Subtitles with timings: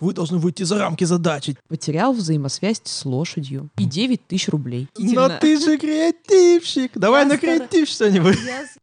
[0.00, 1.56] вы должны выйти за рамки задачи.
[1.68, 3.70] Потерял взаимосвязь с лошадью.
[3.76, 4.88] И 9 тысяч рублей.
[4.98, 6.92] Но ты же креативщик.
[6.94, 8.38] Давай на креатив что-нибудь.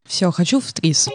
[0.06, 1.10] Все, хочу в ТРИС.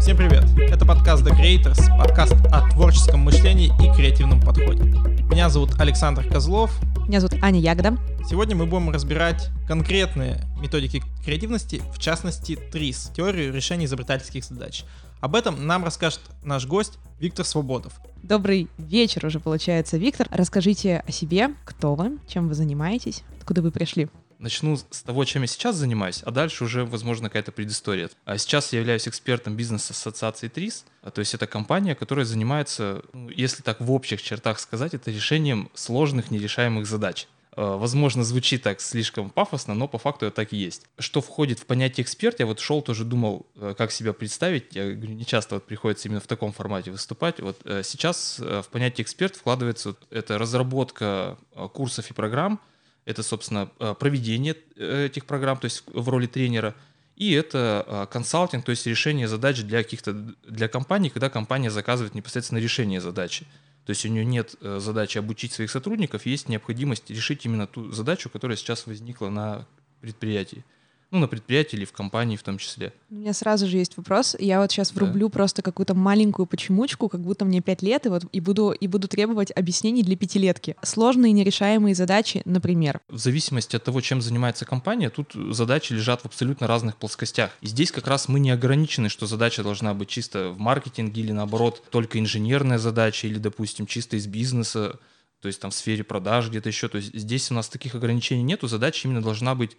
[0.00, 0.44] Всем привет!
[0.58, 4.82] Это подкаст The Creators, подкаст о творческом мышлении и креативном подходе.
[5.30, 6.72] Меня зовут Александр Козлов.
[7.06, 7.96] Меня зовут Аня Ягода.
[8.28, 14.84] Сегодня мы будем разбирать конкретные методики креативности, в частности ТРИС, теорию решения изобретательских задач.
[15.20, 18.00] Об этом нам расскажет наш гость Виктор Свободов.
[18.22, 20.26] Добрый вечер уже получается, Виктор.
[20.30, 24.08] Расскажите о себе, кто вы, чем вы занимаетесь, откуда вы пришли.
[24.38, 28.08] Начну с того, чем я сейчас занимаюсь, а дальше уже, возможно, какая-то предыстория.
[28.24, 33.28] А Сейчас я являюсь экспертом бизнес-ассоциации ТРИС, а, то есть это компания, которая занимается, ну,
[33.28, 37.28] если так в общих чертах сказать, это решением сложных нерешаемых задач.
[37.52, 40.86] А, Возможно, звучит так слишком пафосно, но по факту это так и есть.
[40.98, 44.74] Что входит в понятие эксперт, я вот шел тоже думал, э, как себя представить.
[44.74, 47.40] Я говорю, не часто вот приходится именно в таком формате выступать.
[47.40, 52.60] Вот э, сейчас э, в понятие эксперт вкладывается вот это разработка э, курсов и программ,
[53.04, 56.74] это, собственно, э, проведение э, этих программ, то есть в роли тренера,
[57.16, 62.14] и это э, консалтинг, то есть решение задач для каких-то для компаний, когда компания заказывает
[62.14, 63.46] непосредственно решение задачи.
[63.86, 67.90] То есть у нее нет э, задачи обучить своих сотрудников, есть необходимость решить именно ту
[67.92, 69.66] задачу, которая сейчас возникла на
[70.00, 70.64] предприятии.
[71.10, 72.92] Ну, на предприятии или в компании в том числе.
[73.10, 74.36] У меня сразу же есть вопрос.
[74.38, 78.24] Я вот сейчас врублю просто какую-то маленькую почемучку, как будто мне 5 лет, и вот
[78.30, 80.76] и буду, и буду требовать объяснений для пятилетки.
[80.82, 83.00] Сложные нерешаемые задачи, например.
[83.08, 87.50] В зависимости от того, чем занимается компания, тут задачи лежат в абсолютно разных плоскостях.
[87.60, 91.32] И здесь как раз мы не ограничены, что задача должна быть чисто в маркетинге или
[91.32, 95.00] наоборот только инженерная задача или, допустим, чисто из бизнеса,
[95.40, 96.88] то есть там в сфере продаж где-то еще.
[96.88, 99.76] То есть здесь у нас таких ограничений нету, задача именно должна быть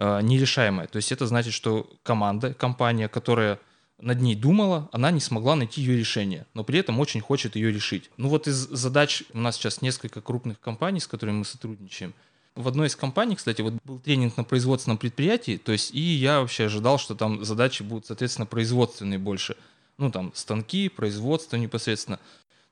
[0.00, 0.86] нерешаемая.
[0.86, 3.60] То есть это значит, что команда, компания, которая
[4.00, 7.70] над ней думала, она не смогла найти ее решение, но при этом очень хочет ее
[7.70, 8.10] решить.
[8.16, 12.14] Ну вот из задач у нас сейчас несколько крупных компаний, с которыми мы сотрудничаем.
[12.56, 16.40] В одной из компаний, кстати, вот был тренинг на производственном предприятии, то есть и я
[16.40, 19.56] вообще ожидал, что там задачи будут, соответственно, производственные больше.
[19.98, 22.18] Ну там станки, производство непосредственно.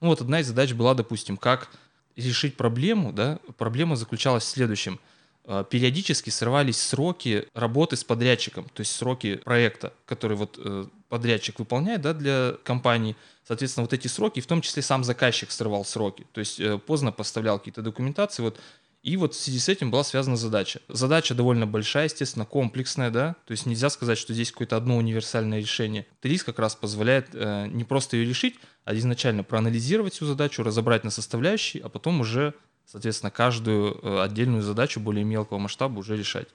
[0.01, 1.71] Ну вот одна из задач была, допустим, как
[2.17, 4.99] решить проблему, да, проблема заключалась в следующем.
[5.49, 11.59] Э, Периодически срывались сроки работы с подрядчиком, то есть сроки проекта, который вот э, подрядчик
[11.59, 13.17] выполняет да, для компании.
[13.45, 17.13] Соответственно, вот эти сроки, в том числе сам заказчик срывал сроки, то есть э, поздно
[17.13, 18.43] поставлял какие-то документации.
[18.43, 18.61] Вот,
[19.03, 20.81] и вот в связи с этим была связана задача.
[20.89, 25.61] Задача довольно большая, естественно, комплексная, да, то есть нельзя сказать, что здесь какое-то одно универсальное
[25.61, 26.07] решение.
[26.21, 31.05] ТРИС как раз позволяет э, не просто ее решить, а изначально проанализировать всю задачу, разобрать
[31.05, 32.53] на составляющие, а потом уже,
[32.91, 36.49] соответственно, каждую э, отдельную задачу более мелкого масштаба уже решать.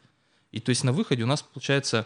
[0.52, 2.06] И то есть на выходе у нас получается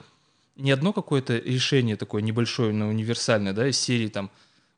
[0.55, 4.29] не одно какое-то решение такое небольшое, но универсальное, да, из серии там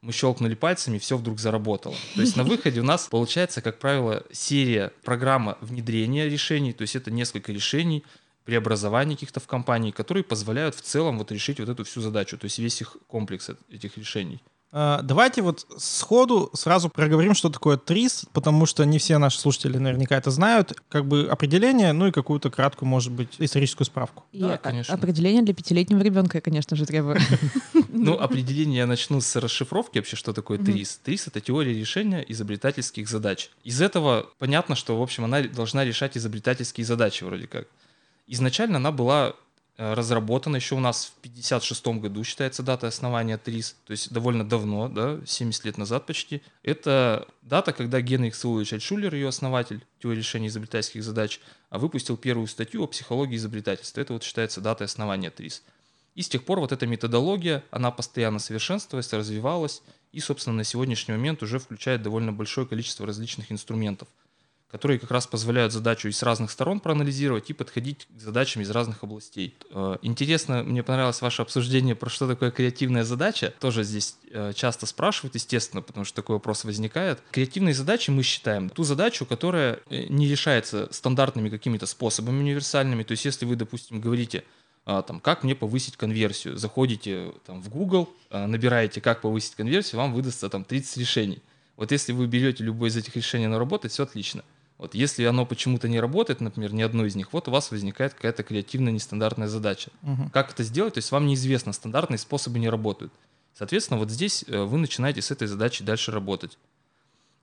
[0.02, 1.96] мы щелкнули пальцами, все вдруг заработало.
[2.16, 6.96] То есть на выходе у нас получается, как правило, серия, программа внедрения решений, то есть
[6.96, 8.04] это несколько решений,
[8.46, 12.46] преобразований каких-то в компании, которые позволяют в целом вот решить вот эту всю задачу, то
[12.46, 14.42] есть весь их комплекс эт- этих решений.
[14.72, 19.78] А, Давайте вот сходу сразу проговорим, что такое ТРИС, потому что не все наши слушатели
[19.78, 20.74] наверняка это знают.
[20.90, 24.26] Как бы определение, ну и какую-то краткую, может быть, историческую справку.
[24.32, 24.94] И Да, конечно.
[24.94, 27.18] определение для пятилетнего ребенка, я, конечно же, требую.
[27.92, 30.58] Ну, определение я начну с расшифровки вообще, что такое.
[30.58, 31.02] ТРИС.
[31.04, 33.50] ТРИС— это теория решения изобретательских задач.
[33.66, 37.68] Из этого понятно, что, в общем, она должна решать изобретательские задачи вроде как.
[38.28, 39.34] Изначально она была
[39.80, 44.48] э, разработана еще у нас в 56 году, считается дата основания ТРИС, то есть довольно
[44.48, 46.44] давно, да, 70 лет назад почти.
[46.62, 51.40] Это дата, когда Генрих Саулович Альтшулер, ее основатель теории решения изобретательских задач,
[51.70, 54.02] а, выпустил первую статью о психологии изобретательства.
[54.02, 55.64] Это вот считается датой основания ТРИС.
[56.16, 59.82] И с тех пор вот эта методология, она постоянно совершенствовалась, развивалась,
[60.12, 64.08] и, собственно, на сегодняшний момент уже включает довольно большое количество различных инструментов,
[64.72, 68.70] которые как раз позволяют задачу и с разных сторон проанализировать и подходить к задачам из
[68.70, 69.56] разных областей.
[69.72, 73.54] Э, Интересно, мне понравилось ваше обсуждение про что такое креативная задача.
[73.60, 77.20] Тоже здесь э, часто спрашивают, естественно, потому что такой вопрос возникает.
[77.32, 83.02] Креативной задачей мы считаем ту задачу, которая э, не решается стандартными какими-то способами универсальными.
[83.04, 84.44] То есть если вы, допустим, говорите,
[84.86, 86.58] там, как мне повысить конверсию.
[86.58, 91.44] Заходите там, в Google, набираете, как повысить конверсию, вам выдастся там 30 решений.
[91.80, 94.44] Вот если вы берете любое из этих решений на работать, все отлично.
[94.80, 98.14] Вот если оно почему-то не работает, например, ни одно из них, вот у вас возникает
[98.14, 99.92] какая-то креативная нестандартная задача.
[100.02, 100.30] Мгм.
[100.30, 100.94] Как это сделать?
[100.94, 103.12] То есть вам неизвестно, стандартные способы не работают.
[103.54, 106.58] Соответственно, вот здесь э, вы начинаете с этой задачей дальше работать.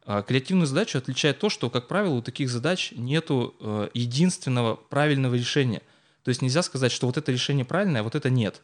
[0.07, 5.35] А Креативную задачу отличает то, что, как правило, у таких задач нету э, единственного правильного
[5.35, 5.83] решения.
[6.25, 8.63] То есть нельзя сказать, что вот это решение правильное, а вот это нет.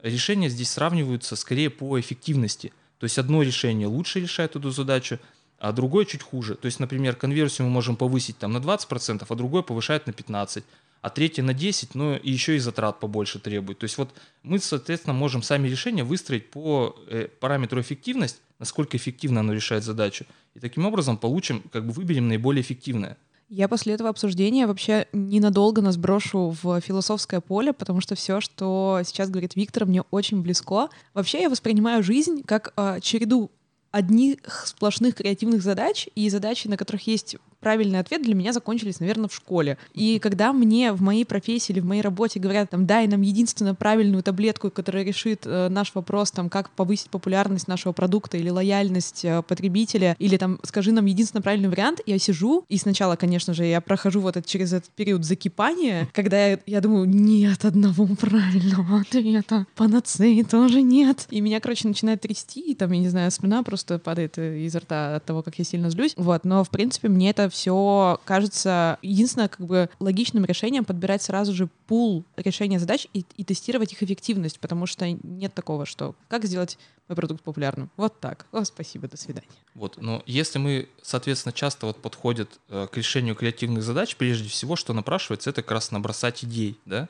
[0.00, 2.72] решения здесь сравниваются скорее по эффективности.
[2.98, 5.18] То есть одно решение лучше решает эту задачу,
[5.58, 6.54] а другое чуть хуже.
[6.54, 10.62] То есть, например, конверсию мы можем повысить там на 20%, а другое повышает на 15%,
[11.00, 13.78] а третье на 10%, но и еще и затрат побольше требует.
[13.78, 14.10] То есть вот
[14.42, 20.24] мы, соответственно, можем сами решения выстроить по э, параметру эффективность, насколько эффективно оно решает задачу.
[20.54, 23.16] И таким образом получим, как бы выберем наиболее эффективное.
[23.48, 29.00] Я после этого обсуждения вообще ненадолго нас брошу в философское поле, потому что все, что
[29.06, 30.90] сейчас говорит Виктор, мне очень близко.
[31.14, 33.50] Вообще я воспринимаю жизнь как э, череду
[33.90, 39.28] одних сплошных креативных задач и задачи, на которых есть правильный ответ для меня закончились, наверное,
[39.28, 39.78] в школе.
[39.94, 43.74] И когда мне в моей профессии или в моей работе говорят, там, дай нам единственно
[43.74, 49.24] правильную таблетку, которая решит э, наш вопрос, там, как повысить популярность нашего продукта или лояльность
[49.24, 53.64] э, потребителя, или там, скажи нам единственно правильный вариант, я сижу, и сначала, конечно же,
[53.64, 59.00] я прохожу вот это, через этот период закипания, когда я, я думаю, нет одного правильного
[59.00, 61.26] ответа, панацеи тоже нет.
[61.30, 64.80] И меня, короче, начинает трясти, и там, я не знаю, спина просто падает э, изо
[64.80, 66.14] рта от того, как я сильно злюсь.
[66.16, 71.52] Вот, но, в принципе, мне это все кажется единственное как бы логичным решением подбирать сразу
[71.54, 76.44] же пул решения задач и, и тестировать их эффективность, потому что нет такого, что как
[76.44, 76.78] сделать
[77.08, 77.90] мой продукт популярным.
[77.96, 78.46] Вот так.
[78.52, 79.48] О, спасибо, до свидания.
[79.74, 84.76] Вот, но если мы, соответственно, часто вот подходят э, к решению креативных задач, прежде всего,
[84.76, 87.08] что напрашивается, это как раз набросать идей, да,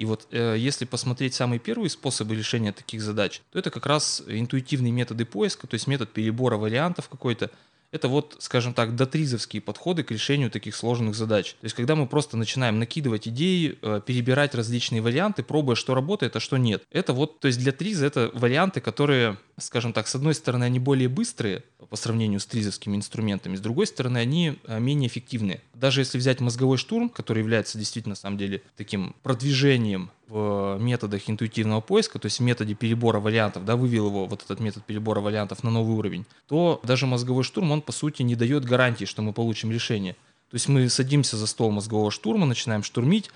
[0.00, 4.22] и вот э, если посмотреть самые первые способы решения таких задач, то это как раз
[4.26, 7.50] интуитивные методы поиска, то есть метод перебора вариантов какой-то,
[7.92, 11.52] это вот, скажем так, дотризовские подходы к решению таких сложных задач.
[11.60, 16.36] То есть, когда мы просто начинаем накидывать идеи, э, перебирать различные варианты, пробуя, что работает,
[16.36, 16.84] а что нет.
[16.90, 20.78] Это вот, то есть для триза это варианты, которые, скажем так, с одной стороны, они
[20.78, 25.60] более быстрые по сравнению с тризовскими инструментами, с другой стороны, они э, менее эффективные.
[25.74, 31.28] Даже если взять мозговой штурм, который является действительно, на самом деле, таким продвижением в методах
[31.28, 35.20] интуитивного поиска, то есть в методе перебора вариантов, да, вывел его, вот этот метод перебора
[35.20, 39.22] вариантов на новый уровень, то даже мозговой штурм, он по сути не дает гарантии, что
[39.22, 40.12] мы получим решение.
[40.50, 43.30] То есть мы садимся за стол мозгового штурма, начинаем штурмить,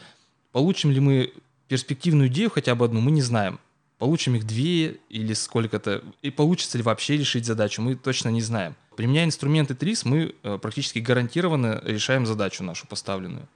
[0.52, 1.32] получим ли мы
[1.66, 3.58] перспективную идею хотя бы одну, мы не знаем.
[3.98, 8.76] Получим их две или сколько-то, и получится ли вообще решить задачу, мы точно не знаем.
[8.96, 13.48] Применяя инструменты ТРИС, мы э, практически гарантированно решаем задачу нашу поставленную.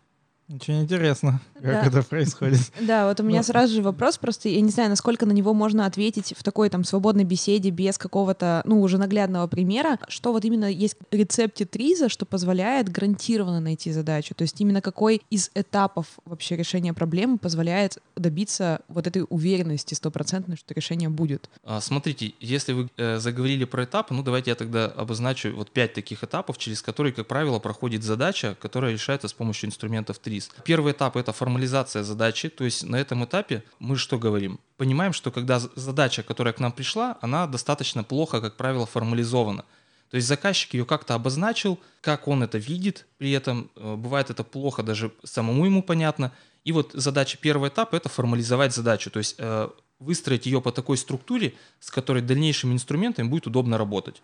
[0.53, 1.85] Очень интересно, как Да.
[1.87, 2.59] это происходит.
[2.81, 3.43] Да, вот у меня Ну.
[3.45, 6.85] сразу же вопрос, просто я не знаю, насколько на него можно ответить в такой там
[6.85, 12.09] свободной беседе без какого-то, ну, уже наглядного примера, что вот именно есть в рецепте Триза,
[12.09, 17.99] что позволяет гарантированно найти задачу, то есть именно какой из этапов вообще решения проблемы позволяет
[18.17, 21.51] добиться вот этой уверенности стопроцентной, что решение будет.
[21.65, 25.93] А, Смотрите, если вы э, заговорили про этапы, ну давайте я тогда обозначу вот пять
[25.93, 30.51] таких этапов, через которые, как правило, проходит задача, которая решается с помощью инструментов ТРИС.
[30.65, 34.61] Первый этап— это формализация задачи, то есть на этом этапе мы что говорим?
[34.77, 39.65] Понимаем, что когда задача, которая к нам пришла, она достаточно плохо, как правило, формализована.
[40.11, 44.43] То есть заказчик ее как-то обозначил, как он это видит, при этом э, бывает это
[44.43, 46.33] плохо даже самому ему понятно.
[46.65, 49.69] И вот задача первого этапа— это формализовать задачу, то есть э,
[49.99, 54.23] выстроить ее по такой структуре, с которой дальнейшими инструментами будет удобно работать.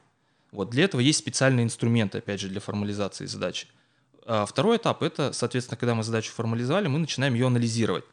[0.52, 3.66] Вот для этого есть специальные инструменты, опять же, для формализации задачи.
[4.26, 8.04] А второй этап— это, соответственно, когда мы задачу формализовали, мы начинаем ее анализировать.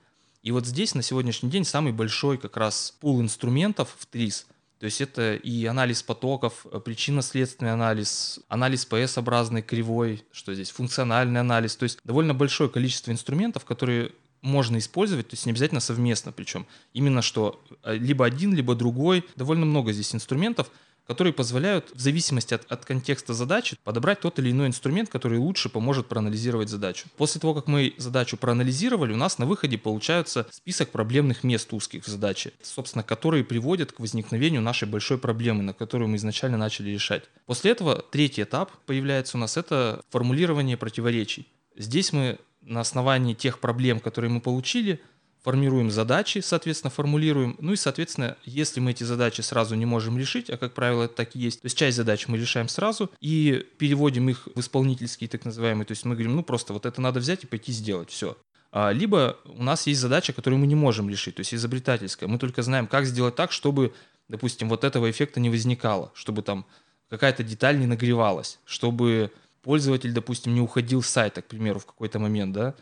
[0.44, 4.48] И вот здесь на сегодняшний день самый большой как раз пул инструментов в ТРИС.
[4.80, 11.40] То есть это и анализ потоков, э, причинно-следственный анализ, анализ PS-образной кривой, что здесь, функциональный
[11.40, 11.76] анализ.
[11.76, 16.66] То есть довольно большое количество инструментов, которые можно использовать, то есть не обязательно совместно причем.
[16.94, 19.24] Именно что э, либо один, либо другой.
[19.36, 20.72] Довольно много здесь инструментов,
[21.08, 25.70] которые позволяют в зависимости от, от контекста задачи подобрать тот или иной инструмент, который лучше
[25.70, 27.08] поможет проанализировать задачу.
[27.18, 32.06] После того, как мы задачу проанализировали, у нас на выходе получается список проблемных мест узких
[32.06, 36.90] в задаче, собственно, которые приводят к возникновению нашей большой проблемы, на которую мы изначально начали
[36.92, 37.24] решать.
[37.46, 41.48] После этого третий этап появляется у нас, это формулирование противоречий.
[41.76, 45.02] Здесь мы на основании тех проблем, которые мы получили,
[45.44, 47.56] формируем задачи, соответственно, формулируем.
[47.60, 51.16] Ну и, соответственно, если мы эти задачи сразу не можем решить, а, как правило, это
[51.16, 55.28] так и есть, то есть часть задач мы решаем сразу и переводим их в исполнительские
[55.28, 55.86] так называемые.
[55.86, 58.38] То есть мы говорим, ну просто вот это надо взять и пойти сделать, все.
[58.72, 62.30] А, Либо у нас есть задача, которую мы не можем решить, то есть изобретательская.
[62.30, 63.94] Мы только знаем, как сделать так, чтобы,
[64.30, 66.66] допустим, вот этого эффекта не возникало, чтобы там
[67.10, 69.32] какая-то деталь не нагревалась, чтобы
[69.64, 72.76] пользователь, допустим, не уходил с сайта, к примеру, в какой-то момент, да,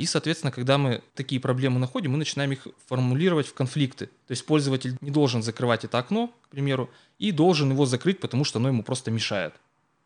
[0.00, 4.06] и, соответственно, когда мы такие проблемы находим, мы начинаем их формулировать в конфликты.
[4.06, 6.88] То есть пользователь не должен закрывать это окно, к примеру,
[7.18, 9.52] и должен его закрыть, потому что оно ему просто мешает.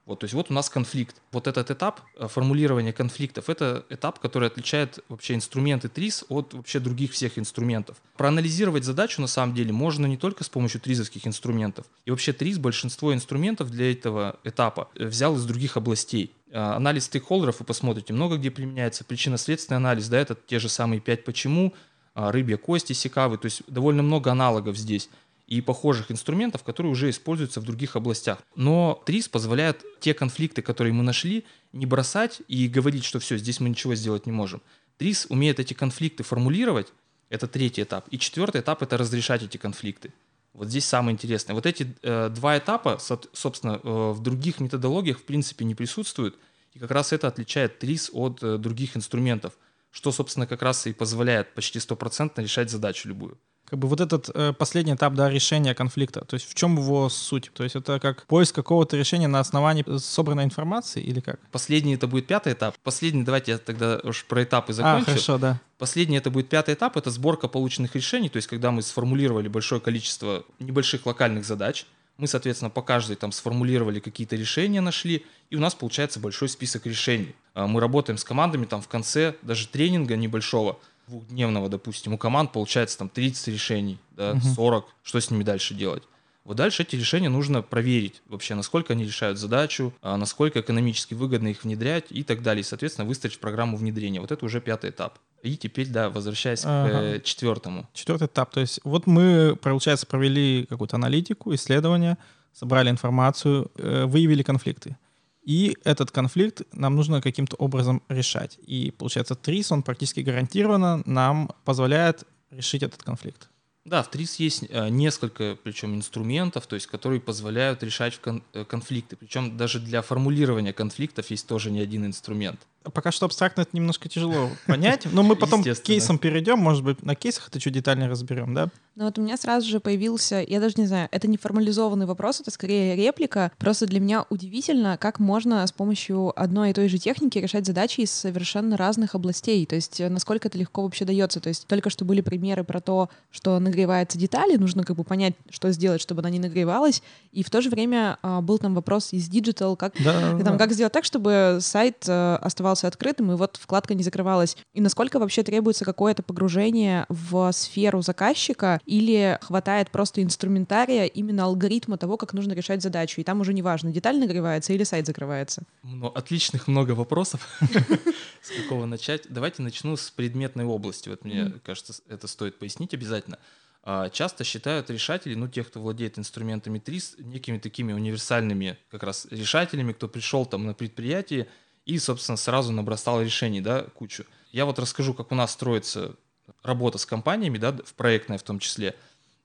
[0.05, 1.17] Вот, то есть вот у нас конфликт.
[1.31, 6.81] Вот этот этап э, формулирования конфликтов, это этап, который отличает вообще инструменты ТРИС от вообще
[6.81, 7.97] других всех инструментов.
[8.17, 11.87] Проанализировать задачу на самом деле можно не только с помощью тризовских инструментов.
[12.05, 16.33] И вообще ТРИС большинство инструментов для этого этапа э, взял из других областей.
[16.55, 19.05] Э, анализ стейкхолдеров вы посмотрите, много где применяется.
[19.05, 21.75] Причинно-следственный анализ, да, это те же самые пять почему,
[22.15, 25.11] рыбья кости, секавы, то есть довольно много аналогов здесь
[25.47, 28.39] и похожих инструментов, которые уже используются в других областях.
[28.55, 33.61] Но ТРИС позволяет те конфликты, которые мы нашли, не бросать и говорить, что все, здесь
[33.61, 34.63] мы ничего сделать не можем.
[34.99, 36.93] ТРИС умеет эти конфликты формулировать,
[37.31, 38.07] это третий этап.
[38.11, 40.13] И четвертый этап— это разрешать эти конфликты.
[40.55, 41.55] Вот здесь самое интересное.
[41.55, 46.39] Вот эти э, два этапа, со, собственно, э, в других методологиях в принципе не присутствуют,
[46.73, 49.59] и как раз это отличает ТРИС от э, других инструментов,
[49.91, 54.31] что, собственно, как раз и позволяет почти стопроцентно решать задачу любую как бы вот этот
[54.35, 57.51] э, последний этап да, решения конфликта, то есть в чем его суть?
[57.55, 61.41] То есть это как поиск какого-то решения на основании собранной информации или как?
[61.51, 62.77] Последний это будет пятый этап.
[62.83, 65.03] Последний, давайте я тогда уж про этапы а, закончу.
[65.03, 65.61] А, хорошо, да.
[65.79, 69.81] Последний это будет пятый этап, это сборка полученных решений, то есть когда мы сформулировали большое
[69.81, 75.61] количество небольших локальных задач, мы, соответственно, по каждой там сформулировали какие-то решения, нашли, и у
[75.61, 77.35] нас получается большой список решений.
[77.55, 82.53] А, мы работаем с командами там в конце даже тренинга небольшого, двухдневного, допустим, у команд
[82.53, 84.41] получается там 30 решений, да, угу.
[84.41, 86.03] 40, что с ними дальше делать?
[86.45, 91.49] Вот дальше эти решения нужно проверить вообще, насколько они решают задачу, а насколько экономически выгодно
[91.49, 92.61] их внедрять и так далее.
[92.61, 94.21] И, соответственно, выстроить программу внедрения.
[94.21, 95.19] Вот это уже пятый этап.
[95.43, 96.89] И теперь, да, возвращаясь ага.
[96.89, 97.89] к э, четвертому.
[97.95, 98.51] Четвертый этап.
[98.51, 102.19] То есть вот мы, получается, провели какую-то аналитику, исследование,
[102.53, 104.99] собрали информацию, э, выявили конфликты.
[105.45, 108.59] И этот конфликт нам нужно каким-то образом решать.
[108.67, 113.49] И получается, ТРИС, он практически гарантированно нам позволяет решить этот конфликт.
[113.85, 119.17] Да, в ТРИС есть э, несколько, причем инструментов, то есть, которые позволяют решать э, конфликты.
[119.17, 122.67] Причем даже для формулирования конфликтов есть тоже не один инструмент.
[122.93, 127.03] Пока что абстрактно это немножко тяжело понять, но мы потом к кейсам перейдем, может быть,
[127.03, 128.69] на кейсах это чуть детальнее разберем, да?
[128.97, 132.41] Ну вот у меня сразу же появился, я даже не знаю, это не формализованный вопрос,
[132.41, 133.51] это скорее реплика.
[133.59, 138.03] Просто для меня удивительно, как можно с помощью одной и той же техники решать задачи
[138.03, 139.67] из совершенно разных областей.
[139.67, 141.41] То есть насколько это легко вообще дается.
[141.41, 145.35] То есть только что были примеры про то, что нагревается детали, нужно как бы понять,
[145.51, 147.03] что сделать, чтобы она не нагревалась.
[147.33, 150.57] И в то же время а, был там вопрос из Digital, как, да, там, да.
[150.59, 154.57] как сделать так, чтобы сайт а, оставался оставался открытым, и вот вкладка не закрывалась.
[154.75, 161.97] И насколько вообще требуется какое-то погружение в сферу заказчика или хватает просто инструментария именно алгоритма
[161.97, 165.63] того, как нужно решать задачу, и там уже неважно, деталь нагревается или сайт закрывается?
[165.83, 167.49] Ну, отличных много вопросов.
[168.43, 169.23] С какого начать?
[169.29, 171.09] Давайте начну с предметной области.
[171.09, 173.39] Вот мне кажется, это стоит пояснить обязательно
[173.87, 179.27] а, часто считают решателей, ну, тех, кто владеет инструментами ТРИС, некими такими универсальными как раз
[179.31, 181.49] решателями, кто пришел там на предприятие
[181.87, 184.25] и, собственно, сразу набросал решений, да, кучу.
[184.53, 186.17] Я вот расскажу, как у нас строится
[186.63, 188.95] работа с компаниями, да, в проектной в том числе.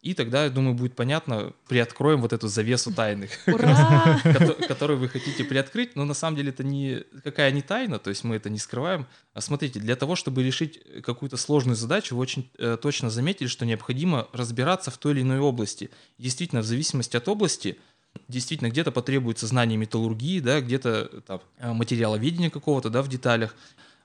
[0.02, 3.32] И тогда, я думаю, будет понятно, приоткроем вот эту завесу тайных,
[4.68, 5.98] которую вы хотите приоткрыть.
[5.98, 9.08] Но на самом деле это не какая не тайна, то есть мы это не скрываем.
[9.34, 13.66] А смотрите, для того, чтобы решить какую-то сложную задачу, вы очень э, точно заметили, что
[13.66, 15.90] необходимо разбираться в той или иной области.
[16.18, 17.78] Действительно, в зависимости от области–
[18.30, 23.56] действительно где-то потребуется знание металлургии, да, где-то там, э, материаловедения какого-то, да, в деталях,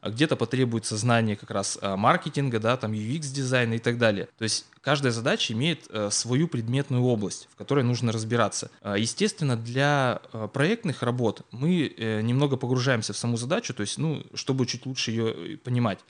[0.00, 4.28] а где-то потребуется знание как раз э, маркетинга, да, там UX-дизайна и так далее.
[4.36, 8.70] То есть каждая задача имеет э, свою предметную область, в которой нужно разбираться.
[8.82, 10.20] Естественно, для
[10.52, 15.56] проектных работ мы немного погружаемся в саму задачу, то есть, ну, чтобы чуть лучше ее
[15.58, 16.00] понимать.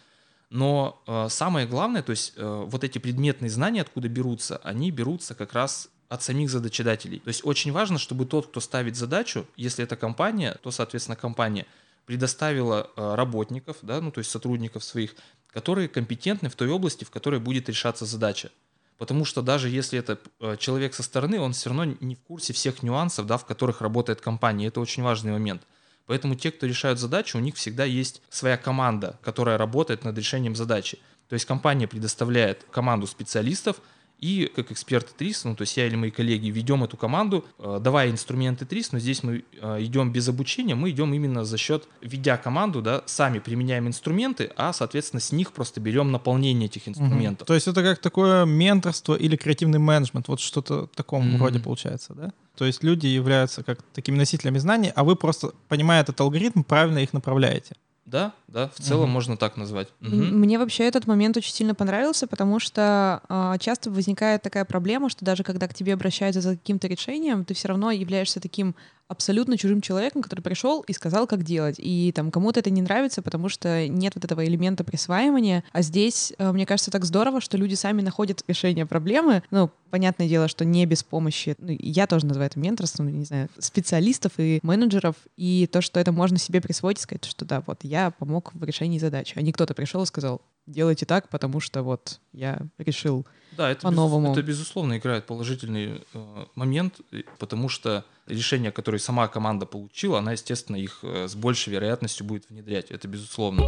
[0.51, 5.89] Но самое главное, то есть вот эти предметные знания, откуда берутся, они берутся как раз
[6.09, 7.21] от самих задачедателей.
[7.21, 11.67] То есть очень важно, чтобы тот, кто ставит задачу, если это компания, то, соответственно, компания
[12.07, 15.15] предоставила э, работников, да, ну то есть сотрудников своих,
[15.51, 18.51] которые компетентны в той области, в которой будет решаться задача.
[18.99, 22.53] Потому что даже если это э, человек со стороны, он все равно не в курсе
[22.53, 24.69] всех нюансов, да, в которых работает компания.
[24.69, 25.63] Это очень важный момент.
[26.07, 30.55] Поэтому те, кто решают задачу, у них всегда есть своя команда, которая работает над решением
[30.55, 30.99] задачи.
[31.29, 33.81] То есть компания предоставляет команду специалистов,
[34.25, 37.79] и как эксперты ТРИС, ну то есть я или мои коллеги ведем эту команду, э,
[37.83, 41.87] давая инструменты ТРИС, но здесь мы э, идем без обучения, мы идем именно за счет,
[42.01, 47.43] ведя команду, да, сами применяем инструменты, а соответственно с них просто берем наполнение этих инструментов.
[47.43, 47.49] Угу.
[47.49, 51.59] То есть это как такое менторство или креативный менеджмент, вот что-то в таком mm роде
[51.59, 52.33] получается, да?
[52.57, 57.01] То есть люди являются как такими носителями знаний, а вы просто, понимая этот алгоритм, правильно
[57.01, 57.75] их направляете.
[58.07, 59.13] Да, да, в целом угу.
[59.13, 59.89] можно так назвать.
[60.03, 60.11] Угу.
[60.15, 65.25] Мне вообще этот момент очень сильно понравился, потому что э, часто возникает такая проблема, что
[65.25, 68.75] даже когда к тебе обращаются за каким-то решением, ты все равно являешься таким
[69.09, 71.77] абсолютно чужим человеком, который пришел и сказал, как делать.
[71.79, 75.65] И там кому-то это не нравится, потому что нет вот этого элемента присваивания.
[75.73, 79.43] А здесь, э, мне кажется, так здорово, что люди сами находят решение проблемы.
[79.51, 83.49] Ну, понятное дело, что не без помощи, ну, я тоже называю это менторством, не знаю,
[83.59, 88.11] специалистов и менеджеров, и то, что это можно себе присвоить сказать, что да, вот я
[88.11, 92.21] помог в решении задачи, а не кто-то пришел и сказал, делайте так, потому что вот
[92.33, 94.29] я решил да, это по-новому.
[94.29, 97.01] Без, это безусловно играет положительный э, момент,
[97.39, 102.49] потому что решения, которые сама команда получила, она, естественно, их э, с большей вероятностью будет
[102.49, 102.91] внедрять.
[102.91, 103.63] Это безусловно.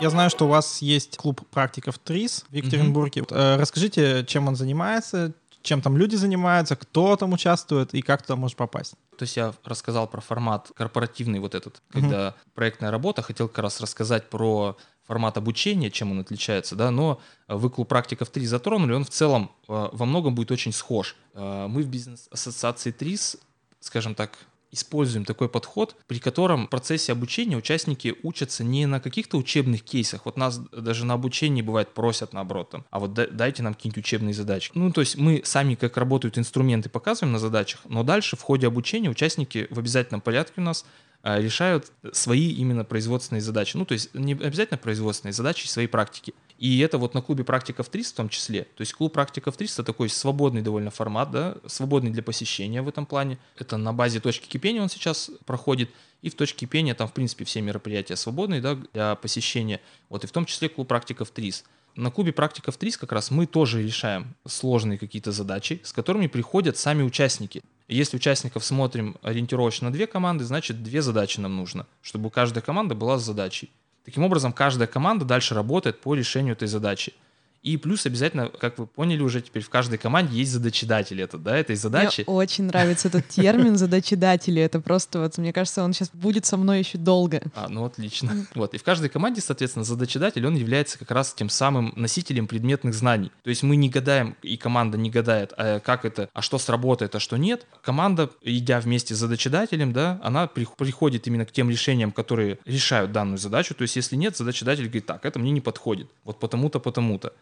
[0.00, 3.22] Я знаю, что у вас есть клуб практиков ТРИС в Екатеринбурге.
[3.22, 3.56] Mm-hmm.
[3.56, 5.32] Расскажите, чем он занимается,
[5.62, 8.94] чем там люди занимаются, кто там участвует и как туда можешь попасть.
[9.18, 12.34] То есть я рассказал про формат корпоративный вот этот, когда mm-hmm.
[12.54, 14.76] проектная работа, хотел как раз рассказать про
[15.08, 19.50] формат обучения, чем он отличается, да, но вы клуб практиков 3 затронули, он в целом
[19.66, 21.16] э, во многом будет очень схож.
[21.32, 23.38] Э, мы в бизнес-ассоциации ТРИС,
[23.80, 24.38] скажем так,
[24.70, 30.26] используем такой подход, при котором в процессе обучения участники учатся не на каких-то учебных кейсах.
[30.26, 34.34] Вот нас даже на обучении бывает просят наоборот, там, а вот дайте нам какие-нибудь учебные
[34.34, 34.72] задачи.
[34.74, 38.66] Ну, то есть мы сами, как работают инструменты, показываем на задачах, но дальше в ходе
[38.66, 40.84] обучения участники в обязательном порядке у нас
[41.22, 43.76] решают свои именно производственные задачи.
[43.76, 46.34] Ну, то есть не обязательно производственные задачи, свои практики.
[46.58, 48.64] И это вот на клубе практиков 300 в том числе.
[48.64, 53.06] То есть клуб практиков 300 такой свободный довольно формат, да, свободный для посещения в этом
[53.06, 53.38] плане.
[53.56, 55.90] Это на базе точки кипения он сейчас проходит.
[56.20, 59.80] И в точке кипения там, в принципе, все мероприятия свободные да, для посещения.
[60.08, 61.68] Вот и в том числе клуб практиков 300.
[61.94, 66.76] На клубе практиков 3 как раз мы тоже решаем сложные какие-то задачи, с которыми приходят
[66.76, 67.62] сами участники.
[67.88, 72.62] Если участников смотрим ориентировочно на две команды, значит две задачи нам нужно, чтобы у каждой
[72.62, 73.70] команды была с задачей.
[74.04, 77.14] Таким образом, каждая команда дальше работает по решению этой задачи.
[77.62, 81.56] И плюс обязательно, как вы поняли уже, теперь в каждой команде есть задачедатель это, да,
[81.56, 82.24] этой задачи.
[82.26, 84.62] Мне очень нравится этот термин задачедатели.
[84.62, 87.42] Это просто вот, мне кажется, он сейчас будет со мной еще долго.
[87.54, 88.46] А, ну отлично.
[88.54, 88.74] Вот.
[88.74, 93.32] И в каждой команде, соответственно, задачедатель, он является как раз тем самым носителем предметных знаний.
[93.42, 97.14] То есть мы не гадаем, и команда не гадает, а как это, а что сработает,
[97.14, 97.66] а что нет.
[97.82, 103.38] Команда, идя вместе с задачедателем, да, она приходит именно к тем решениям, которые решают данную
[103.38, 103.74] задачу.
[103.74, 106.08] То есть если нет, задачедатель говорит, так, это мне не подходит.
[106.24, 107.32] Вот потому-то, потому-то.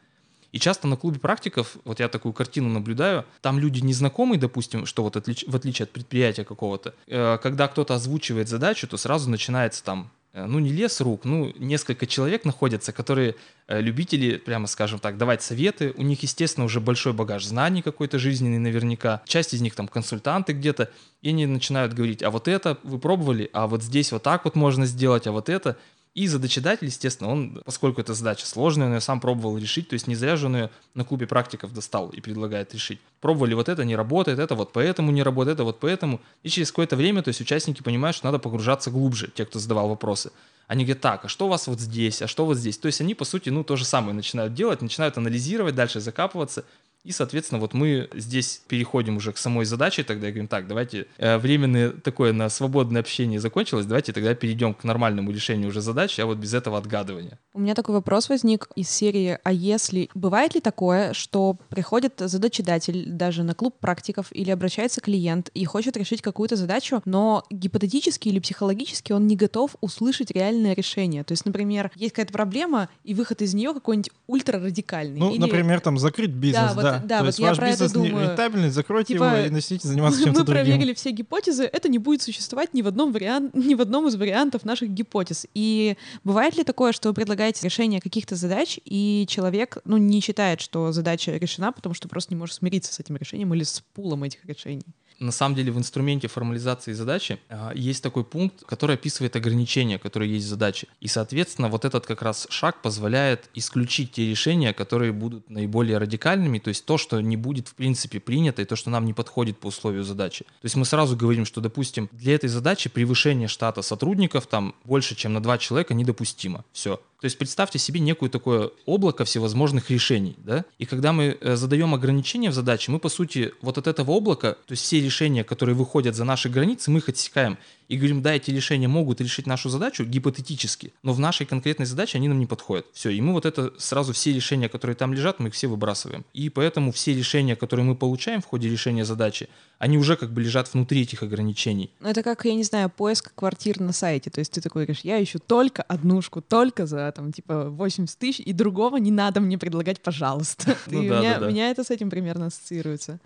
[0.57, 5.03] И часто на клубе практиков, вот я такую картину наблюдаю, там люди незнакомые, допустим, что
[5.03, 9.85] вот отлич, в отличие от предприятия какого-то, э, когда кто-то озвучивает задачу, то сразу начинается
[9.85, 13.35] там э, ну, не лес рук, ну, несколько человек находятся, которые
[13.69, 15.93] э, любители, прямо скажем так, давать советы.
[15.99, 19.21] У них, естественно, уже большой багаж знаний какой-то жизненный наверняка.
[19.27, 20.89] Часть из них там консультанты где-то.
[21.21, 24.55] И они начинают говорить, а вот это вы пробовали, а вот здесь вот так вот
[24.55, 25.77] можно сделать, а вот это.
[26.17, 30.07] И задачедатель, естественно, он, поскольку эта задача сложная, он ее сам пробовал решить, то есть
[30.07, 33.01] не зря же он ее на клубе практиков достал и предлагает решить.
[33.21, 36.23] Пробовали вот это, не работает, это вот поэтому не работает, это вот поэтому.
[36.43, 39.91] И через какое-то время, то есть участники понимают, что надо погружаться глубже, те, кто задавал
[39.91, 40.33] вопросы.
[40.69, 42.79] Они говорят, так, а что у вас вот здесь, а что вот здесь?
[42.79, 46.65] То есть они, по сути, ну, то же самое начинают делать, начинают анализировать, дальше закапываться,
[47.07, 51.39] и, соответственно, вот мы здесь переходим уже к самой задаче, тогда говорим, так, давайте э,
[51.39, 56.27] временное такое на свободное общение закончилось, давайте тогда перейдем к нормальному решению уже задачи, а
[56.27, 57.39] вот без этого отгадывания.
[57.55, 63.05] У меня такой вопрос возник из серии, а если, бывает ли такое, что приходит задачедатель
[63.07, 68.41] даже на клуб практиков или обращается клиент и хочет решить какую-то задачу, но гипотетически или
[68.41, 71.23] психологически он не готов услышать реальное решение.
[71.23, 75.21] То есть, например, есть какая-то проблема, и выход из нее какой-нибудь ультрарадикальный.
[75.21, 75.39] Ну, или...
[75.39, 77.99] например, там закрыть бизнес, да, да, да, То вот есть я ваш про бизнес это
[77.99, 78.29] думаю.
[78.31, 80.65] рентабельный, закройте типа, его и начните заниматься чем-то Мы другим.
[80.65, 84.17] проверили все гипотезы, это не будет существовать ни в, одном вариант, ни в одном из
[84.17, 85.47] вариантов наших гипотез.
[85.55, 90.61] И бывает ли такое, что вы предлагаете решение каких-то задач, и человек ну, не считает,
[90.61, 94.25] что задача решена, потому что просто не может смириться с этим решением или с пулом
[94.25, 94.85] этих решений?
[95.19, 100.33] На самом деле в инструменте формализации задачи а, есть такой пункт, который описывает ограничения, которые
[100.33, 100.89] есть в задаче.
[101.01, 106.59] И, соответственно, вот этот как раз шаг позволяет исключить те решения, которые будут наиболее радикальными,
[106.59, 109.59] то есть то, что не будет в принципе принято, и то, что нам не подходит
[109.59, 110.45] по условию задачи.
[110.45, 115.15] То есть мы сразу говорим, что, допустим, для этой задачи превышение штата сотрудников там больше,
[115.15, 116.65] чем на два человека недопустимо.
[116.73, 117.01] Все.
[117.21, 120.65] То есть представьте себе некое такое облако всевозможных решений, да?
[120.79, 124.53] И когда мы э, задаем ограничения в задаче, мы, по сути, вот от этого облака,
[124.53, 128.35] то есть все решения, которые выходят за наши границы, мы их отсекаем и говорим, да,
[128.35, 132.47] эти решения могут решить нашу задачу гипотетически, но в нашей конкретной задаче они нам не
[132.47, 132.87] подходят.
[132.93, 136.25] Все, и мы вот это сразу все решения, которые там лежат, мы их все выбрасываем.
[136.35, 140.41] И поэтому все решения, которые мы получаем в ходе решения задачи, они уже как бы
[140.41, 141.91] лежат внутри этих ограничений.
[142.01, 144.31] Ну, это как, я не знаю, поиск квартир на сайте.
[144.31, 148.41] То есть ты такой говоришь, я ищу только однушку, только за, там, типа, 80 тысяч,
[148.41, 150.77] и другого не надо мне предлагать, пожалуйста.
[150.87, 151.51] Ну, да, меня, да, да.
[151.51, 153.19] меня это с этим примерно ассоциируется.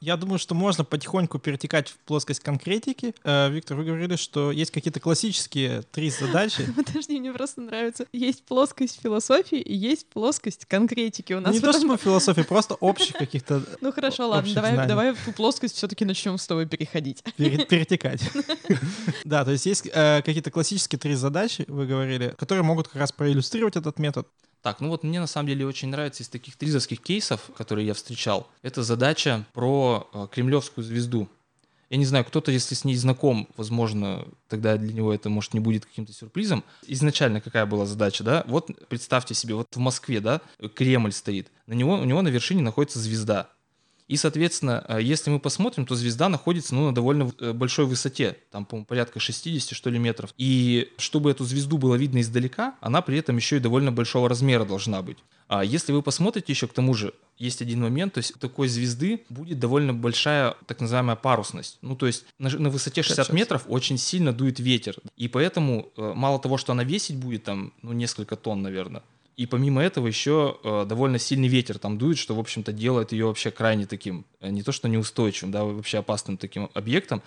[0.00, 3.14] Я думаю, что можно потихоньку перетекать в плоскость конкретики.
[3.22, 6.66] Э, Виктор, вы говорили, что есть какие-то классические три задачи.
[6.76, 8.06] Подожди, мне просто нравится.
[8.10, 11.34] Есть плоскость философии и есть плоскость конкретики.
[11.34, 15.22] У нас Не то, что философия, просто общих каких-то Ну хорошо, о- ладно, давай, в
[15.22, 17.22] ту плоскость все-таки начнем с тобой переходить.
[17.36, 18.22] пере- перетекать.
[19.24, 23.12] Да, то есть есть э, какие-то классические три задачи, вы говорили, которые могут как раз
[23.12, 24.26] проиллюстрировать этот метод.
[24.62, 27.94] Так, ну вот мне на самом деле очень нравится из таких тризовских кейсов, которые я
[27.94, 31.28] встречал, это задача про э, кремлевскую звезду.
[31.88, 35.60] Я не знаю, кто-то, если с ней знаком, возможно, тогда для него это, может, не
[35.60, 36.62] будет каким-то сюрпризом.
[36.86, 38.44] Изначально какая была задача, да?
[38.46, 40.40] Вот представьте себе, вот в Москве, да,
[40.76, 43.50] Кремль стоит, на него, у него на вершине находится звезда.
[44.10, 48.36] И, соответственно, э, если мы посмотрим, то звезда находится ну, на довольно э, большой высоте,
[48.50, 50.34] там, по-моему, порядка 60, что ли, метров.
[50.36, 54.64] И чтобы эту звезду было видно издалека, она при этом еще и довольно большого размера
[54.64, 55.18] должна быть.
[55.46, 58.66] А если вы посмотрите еще к тому же, есть один момент, то есть у такой
[58.66, 61.78] звезды будет довольно большая так называемая парусность.
[61.80, 63.32] Ну, то есть на, на высоте 60 Сейчас.
[63.32, 64.96] метров очень сильно дует ветер.
[65.16, 69.04] И поэтому э, мало того, что она весить будет там, ну, несколько тонн, наверное,
[69.40, 73.24] и помимо этого еще э, довольно сильный ветер там дует, что, в общем-то, делает ее
[73.24, 77.22] вообще крайне таким, э, не то что неустойчивым, да, вообще опасным таким объектом.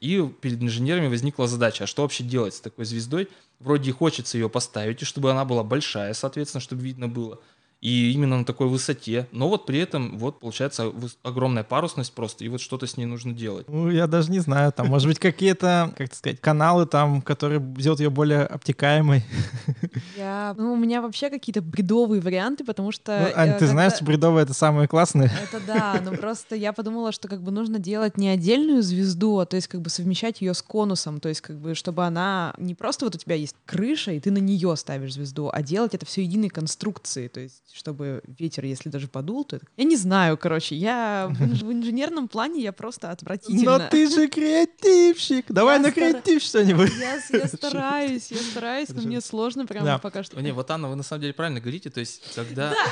[0.00, 3.28] И перед инженерами возникла задача, а что вообще делать с такой звездой?
[3.60, 7.38] Вроде хочется ее поставить, и чтобы она была большая, соответственно, чтобы видно было.
[7.82, 9.26] И именно на такой высоте.
[9.32, 10.92] Но вот при этом, вот получается
[11.24, 13.68] огромная парусность просто, и вот что-то с ней нужно делать.
[13.68, 18.00] Ну, я даже не знаю, там, может быть, какие-то, как сказать, каналы там, которые сделают
[18.00, 19.24] ее более обтекаемой.
[20.16, 23.18] Я, ну, у меня вообще какие-то бредовые варианты, потому что...
[23.20, 25.32] Ну, Ань, ты знаешь, бредовые— это самые классные.
[25.42, 29.46] Это да, но просто я подумала, что как бы нужно делать не отдельную звезду, а
[29.46, 32.76] то есть как бы совмещать ее с конусом, то есть как бы чтобы она не
[32.76, 36.06] просто вот у тебя есть крыша, и ты на нее ставишь звезду, а делать это
[36.06, 39.66] все единой конструкции, то есть чтобы ветер, если даже подул, то это...
[39.76, 43.78] Я не знаю, короче, я в инж- в инженерном плане я просто отвратительно.
[43.78, 45.46] Но ты же креативщик!
[45.48, 46.90] Давай Я на креатив что-нибудь.
[46.98, 49.98] Я, я стараюсь, я стараюсь, но мне сложно прямо Да.
[49.98, 50.40] пока что.
[50.40, 52.74] Не, вот Анна, вы на самом деле правильно говорите, то есть когда...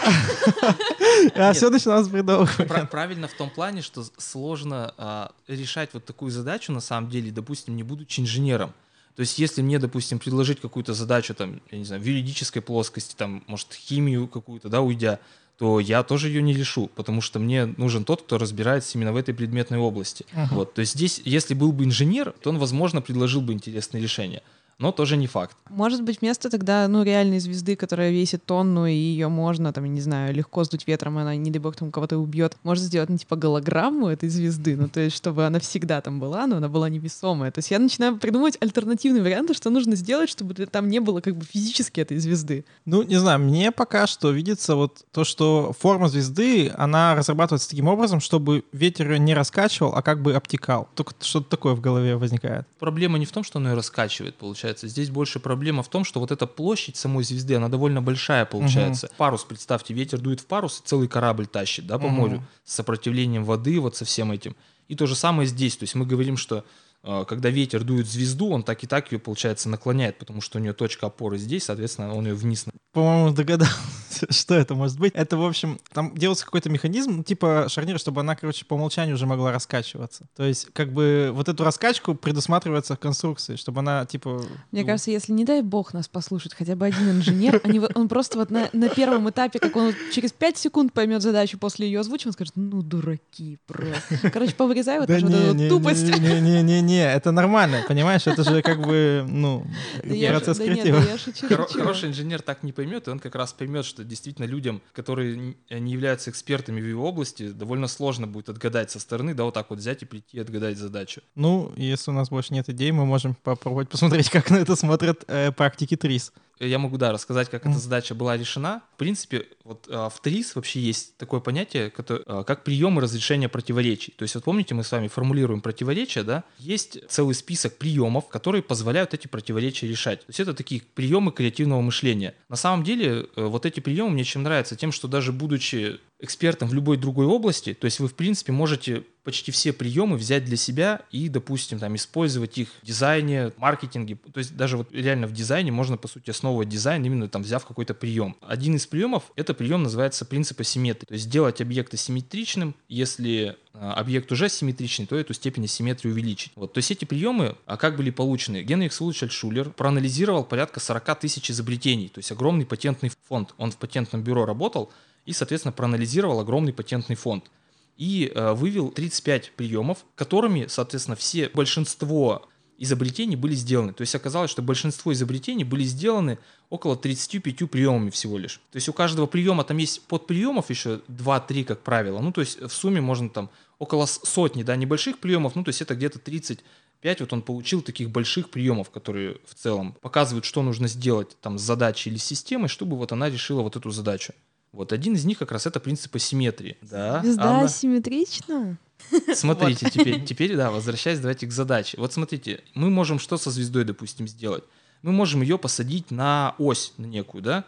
[1.34, 2.56] А все начиналось с бредовых.
[2.56, 7.30] Пра- Правильно в том плане, что сложно а, решать вот такую задачу, на самом деле,
[7.30, 8.72] допустим, не будучи инженером.
[9.20, 13.14] То есть, если мне, допустим, предложить какую-то задачу, там, я не знаю, в юридической плоскости,
[13.14, 15.18] там, может, химию какую-то, да, уйдя,
[15.58, 19.16] то я тоже ее не решу, потому что мне нужен тот, кто разбирается именно в
[19.16, 20.24] этой предметной области.
[20.32, 20.54] Ага.
[20.54, 24.42] Вот, то есть здесь, если был бы инженер, то он, возможно, предложил бы интересное решение,
[24.80, 25.56] но тоже не факт.
[25.68, 29.90] Может быть, вместо тогда, ну, реальной звезды, которая весит тонну, и ее можно, там, я
[29.90, 32.56] не знаю, легко сдуть ветром, и она, не дай бог, там кого-то убьет.
[32.62, 36.46] Может сделать, ну, типа, голограмму этой звезды, ну, то есть, чтобы она всегда там была,
[36.46, 37.50] но она была невесомая.
[37.50, 41.36] То есть я начинаю придумывать альтернативные варианты, что нужно сделать, чтобы там не было как
[41.36, 42.64] бы физически этой звезды.
[42.86, 47.88] Ну, не знаю, мне пока что видится вот то, что форма звезды, она разрабатывается таким
[47.88, 50.88] образом, чтобы ветер ее не раскачивал, а как бы обтекал.
[50.94, 52.66] Только что-то такое в голове возникает.
[52.78, 54.69] Проблема не в том, что она ее раскачивает, получается.
[54.78, 59.10] Здесь больше проблема в том, что вот эта площадь самой звезды, она довольно большая получается.
[59.16, 62.14] Парус, представьте, ветер дует в парус, и целый корабль тащит, да, по Мгм.
[62.14, 64.54] морю, с сопротивлением воды, вот со всем этим.
[64.88, 65.76] И то же самое здесь.
[65.76, 66.64] То есть мы говорим, что
[67.02, 70.60] э, когда ветер дует звезду, он так и так ее, получается, наклоняет, потому что у
[70.60, 73.74] нее точка опоры здесь, соответственно, он ее вниз По-моему, догадался,
[74.30, 75.12] что это может быть.
[75.14, 79.14] Это, в общем, там делается какой-то механизм, ну, типа шарнира, чтобы она, короче, по умолчанию
[79.14, 80.26] уже могла раскачиваться.
[80.36, 84.42] То есть, как бы, вот эту раскачку предусматривается в конструкции, чтобы она, типа...
[84.70, 87.92] Мне ну, кажется, если, не дай бог, нас послушает хотя бы один инженер, они вот-
[87.94, 91.58] он просто вот на, на первом этапе, как он вот через 5 секунд поймет задачу
[91.58, 94.30] после ее озвучки, он скажет, ну, дураки просто.
[94.30, 96.04] Короче, повырезай вот вот эту не, тупость.
[96.04, 98.26] Не-не-не, это нормально, понимаешь?
[98.26, 99.66] Это же как бы, ну,
[100.02, 101.02] процесс креатива.
[101.48, 105.84] Хороший инженер так не поймет, и он как раз поймет, что действительно людям, которые н-
[105.84, 109.70] не являются экспертами в его области, довольно сложно будет отгадать со стороны, да, вот так
[109.70, 111.22] вот взять и прийти и отгадать задачу.
[111.34, 115.24] Ну, если у нас больше нет идей, мы можем попробовать посмотреть, как на это смотрят
[115.28, 116.32] э, практики ТРИС.
[116.62, 117.72] Я могу, да, рассказать, как Мгм.
[117.72, 118.82] эта задача была решена.
[118.94, 123.48] В принципе, вот а, в ТРИС вообще есть такое понятие, кото- а, как приемы разрешения
[123.48, 124.12] противоречий.
[124.14, 126.44] То есть, вот помните, мы с вами формулируем противоречия, да?
[126.58, 130.20] Есть целый список приемов, которые позволяют эти противоречия решать.
[130.20, 132.34] То есть, это такие приемы креативного мышления.
[132.50, 134.76] На самом деле, э, вот эти приемы мне чем нравятся?
[134.76, 139.02] Тем, что даже будучи экспертом в любой другой области, то есть вы, в принципе, можете
[139.24, 144.16] почти все приемы взять для себя и, допустим, там, использовать их в дизайне, маркетинге.
[144.32, 147.66] То есть даже вот реально в дизайне можно, по сути, основывать дизайн, именно там взяв
[147.66, 148.36] какой-то прием.
[148.42, 151.06] Один из приемов, это прием называется принцип асимметрии.
[151.06, 156.52] То есть сделать объект асимметричным, если объект уже симметричный, то эту степень асимметрии увеличить.
[156.54, 156.74] Вот.
[156.74, 158.62] То есть эти приемы, а как были получены?
[158.62, 163.54] Генрих Сулыч Альтшулер проанализировал порядка 40 тысяч изобретений, то есть огромный патентный фонд.
[163.56, 164.92] Он в патентном бюро работал
[165.24, 167.50] и, соответственно, проанализировал огромный патентный фонд.
[167.96, 172.48] и э, вывел 35 приемов, которыми, соответственно, все большинство
[172.80, 173.92] изобретений были сделаны.
[173.92, 176.38] То есть оказалось, что большинство изобретений были сделаны
[176.70, 178.60] около 35 приемами всего лишь.
[178.72, 182.20] То есть у каждого приема там есть подприемов еще 2-3, как правило.
[182.20, 185.80] Ну, то есть в сумме можно там около сотни, да, небольших приемов, ну, то есть
[185.80, 190.86] это где-то 35, вот он получил таких больших приемов, которые в целом показывают, что нужно
[190.86, 194.34] сделать там с задачей или с системой, чтобы вот она решила вот эту задачу.
[194.72, 196.76] Вот один из них как раз это принцип асимметрии.
[196.82, 197.64] Да, Звезда Анна?
[197.64, 198.78] асимметрична?
[199.34, 201.96] Смотрите, теперь, теперь, да, возвращаясь, давайте к задаче.
[201.98, 204.62] Вот смотрите, мы можем что со звездой, допустим, сделать?
[205.00, 207.64] Мы можем ее посадить на ось, на некую, да?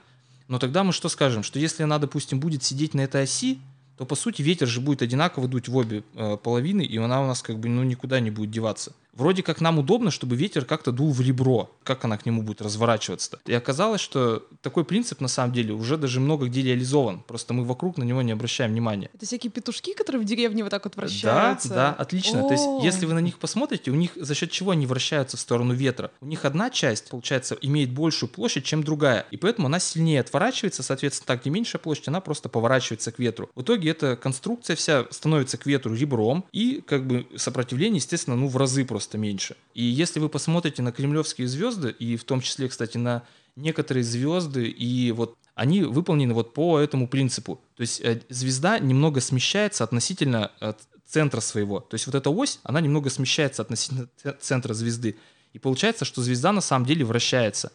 [0.46, 1.42] Но тогда мы что скажем?
[1.42, 3.59] Что если она, допустим, будет сидеть на этой оси,
[4.02, 7.26] то по сути ветер же будет одинаково дуть в обе э, половины, и она у
[7.28, 10.92] нас как бы ну никуда не будет деваться вроде как нам удобно, чтобы ветер как-то
[10.92, 13.38] дул в ребро, как она к нему будет разворачиваться.
[13.46, 17.64] И оказалось, что такой принцип на самом деле уже даже много где реализован, просто мы
[17.64, 19.11] вокруг на него не обращаем внимания.
[19.14, 21.68] Это всякие петушки, которые в деревне вот так вот вращаются?
[21.68, 22.42] Да, да, отлично.
[22.42, 25.40] То есть если вы на них посмотрите, у них за счет чего они вращаются в
[25.40, 26.11] сторону ветра?
[26.20, 30.83] У них одна часть, получается, имеет большую площадь, чем другая, и поэтому она сильнее отворачивается,
[30.83, 33.51] соответственно, так, где меньшая площадь, она просто поворачивается к ветру.
[33.55, 38.48] В итоге эта конструкция вся становится к ветру ребром, и как бы сопротивление, естественно, ну
[38.48, 39.56] в разы просто просто меньше.
[39.74, 43.24] И если вы посмотрите на кремлевские звезды, и в том числе, кстати, на
[43.56, 47.60] некоторые звезды, и вот они выполнены вот по этому принципу.
[47.74, 51.80] То есть э, звезда немного смещается относительно от центра своего.
[51.80, 54.08] То есть вот эта ось, она немного смещается относительно
[54.40, 55.16] центра звезды.
[55.52, 57.72] И получается, что звезда на самом деле вращается.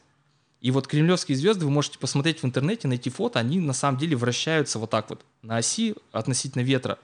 [0.61, 4.15] И вот кремлевские звезды, вы можете посмотреть в интернете, найти фото, они на самом деле
[4.15, 6.97] вращаются вот так вот на оси относительно ветра.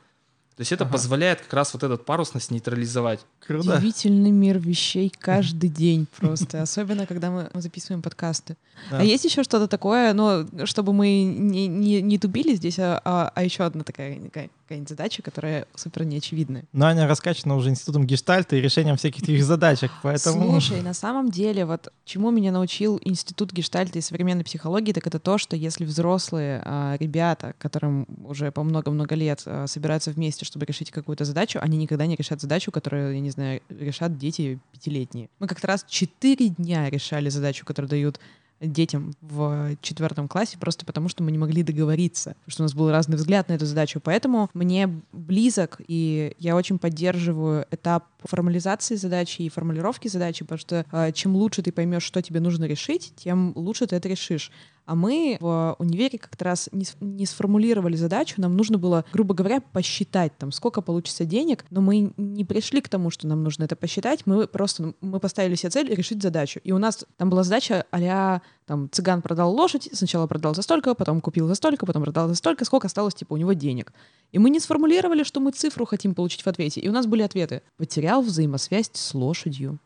[0.55, 0.93] То есть это ага.
[0.93, 3.21] позволяет как раз вот этот парусность нейтрализовать.
[3.45, 3.77] Круто.
[3.77, 8.55] Удивительный мир вещей каждый день просто, особенно когда мы записываем подкасты.
[8.91, 8.99] Да.
[8.99, 13.31] А есть еще что-то такое, но чтобы мы не, не, не тубили здесь, а, а,
[13.33, 14.19] а еще одна такая
[14.63, 16.63] какая-нибудь задача, которая супер неочевидная.
[16.73, 20.49] Но Аня раскачана уже институтом гештальта и решением всяких таких задачек, поэтому...
[20.51, 25.19] Слушай, на самом деле, вот чему меня научил институт гештальта и современной психологии, так это
[25.19, 30.65] то, что если взрослые а, ребята, которым уже по много-много лет а, собираются вместе, чтобы
[30.65, 35.29] решить какую-то задачу, они никогда не решат задачу, которую, я не знаю, решат дети пятилетние.
[35.39, 38.19] Мы как-то раз четыре дня решали задачу, которую дают
[38.59, 42.73] детям в четвертом классе, просто потому что мы не могли договориться, потому что у нас
[42.73, 43.99] был разный взгляд на эту задачу.
[44.03, 50.85] Поэтому мне близок, и я очень поддерживаю этап формализации задачи и формулировки задачи, потому что
[50.91, 54.51] э, чем лучше ты поймешь, что тебе нужно решить, тем лучше ты это решишь.
[54.85, 60.37] А мы в универе как-то раз не, сформулировали задачу, нам нужно было, грубо говоря, посчитать,
[60.37, 64.25] там, сколько получится денег, но мы не пришли к тому, что нам нужно это посчитать,
[64.25, 66.59] мы просто, мы поставили себе цель решить задачу.
[66.63, 70.93] И у нас там была задача а там, цыган продал лошадь, сначала продал за столько,
[70.95, 73.93] потом купил за столько, потом продал за столько, сколько осталось, типа, у него денег.
[74.31, 76.81] И мы не сформулировали, что мы цифру хотим получить в ответе.
[76.81, 77.61] И у нас были ответы.
[77.77, 79.79] Потерял взаимосвязь с лошадью.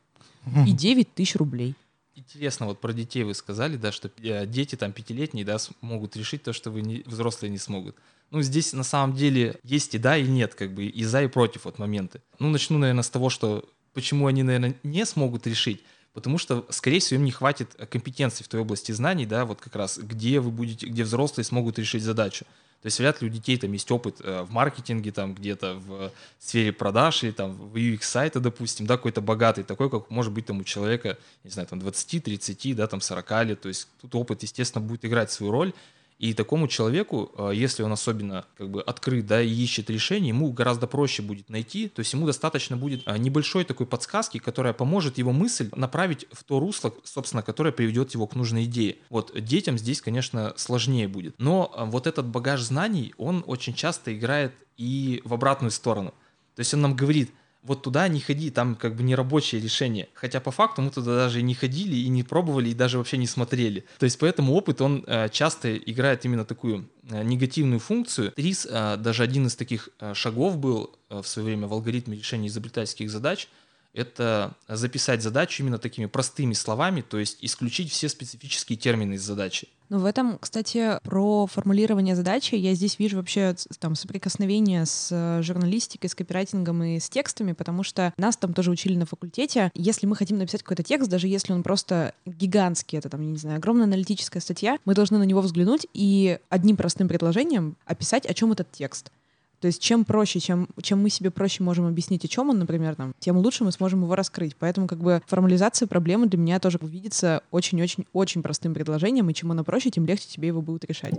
[0.66, 1.76] И 9 тысяч рублей
[2.18, 6.44] интересно, вот про детей вы сказали, да, что э, дети там пятилетние, да, могут решить
[6.44, 7.96] то, что вы не, взрослые не смогут.
[8.32, 11.28] Ну, здесь на самом деле есть и да, и нет, как бы, и за, и
[11.28, 12.22] против вот моменты.
[12.40, 15.82] Ну, начну, наверное, с того, что почему они, наверное, не смогут решить.
[16.14, 19.76] Потому что, скорее всего, им не хватит компетенции в той области знаний, да, вот как
[19.76, 22.46] раз, где вы будете, где взрослые смогут решить задачу.
[22.82, 26.12] То есть вряд ли у детей там есть опыт э, в маркетинге, там где-то в
[26.40, 30.46] сфере продаж или там в UX сайта, допустим, да, какой-то богатый, такой, как может быть
[30.46, 33.62] там у человека, не знаю, там 20, 30, да, там 40 лет.
[33.62, 35.74] То есть тут опыт, естественно, будет играть свою роль.
[36.20, 40.52] И такому человеку, а, если он особенно как бы открыт, да, и ищет решение, ему
[40.52, 45.20] гораздо проще будет найти, то есть ему достаточно будет а, небольшой такой подсказки, которая поможет
[45.20, 48.98] его мысль направить в то русло, собственно, которое приведет его к нужной идее.
[49.10, 51.36] Вот детям здесь, конечно, сложнее будет.
[51.38, 56.14] Но а, вот этот багаж знаний, он очень часто играет и в обратную сторону.
[56.56, 57.32] То есть он нам говорит,
[57.68, 60.08] вот туда не ходи, там как бы не рабочее решение.
[60.14, 63.18] Хотя по факту мы туда даже и не ходили, и не пробовали, и даже вообще
[63.18, 63.84] не смотрели.
[64.00, 68.32] То есть поэтому опыт, он э, часто играет именно такую э, негативную функцию.
[68.32, 73.10] ТРИС, э, даже один из таких шагов был в свое время в алгоритме решения изобретательских
[73.10, 73.48] задач,
[73.94, 79.68] это записать задачу именно такими простыми словами, то есть исключить все специфические термины из задачи.
[79.90, 85.42] Ну, в этом, кстати, про формулирование задачи я здесь вижу вообще там соприкосновение с э,
[85.42, 89.72] журналистикой, с копирайтингом и с текстами, потому что нас там тоже учили на факультете.
[89.74, 93.38] Если мы хотим написать какой-то текст, даже если он просто гигантский, это там, я не
[93.38, 98.34] знаю, огромная аналитическая статья, мы должны на него взглянуть и одним простым предложением описать, о
[98.34, 99.12] чем этот текст.
[99.60, 102.96] То есть чем проще, чем, чем мы себе проще можем объяснить, о чем он, например,
[102.96, 104.56] там, тем лучше мы сможем его раскрыть.
[104.56, 109.64] Поэтому как бы формализация проблемы для меня тоже видится очень-очень-очень простым предложением, и чем оно
[109.64, 111.14] проще, тем легче тебе его будет решать.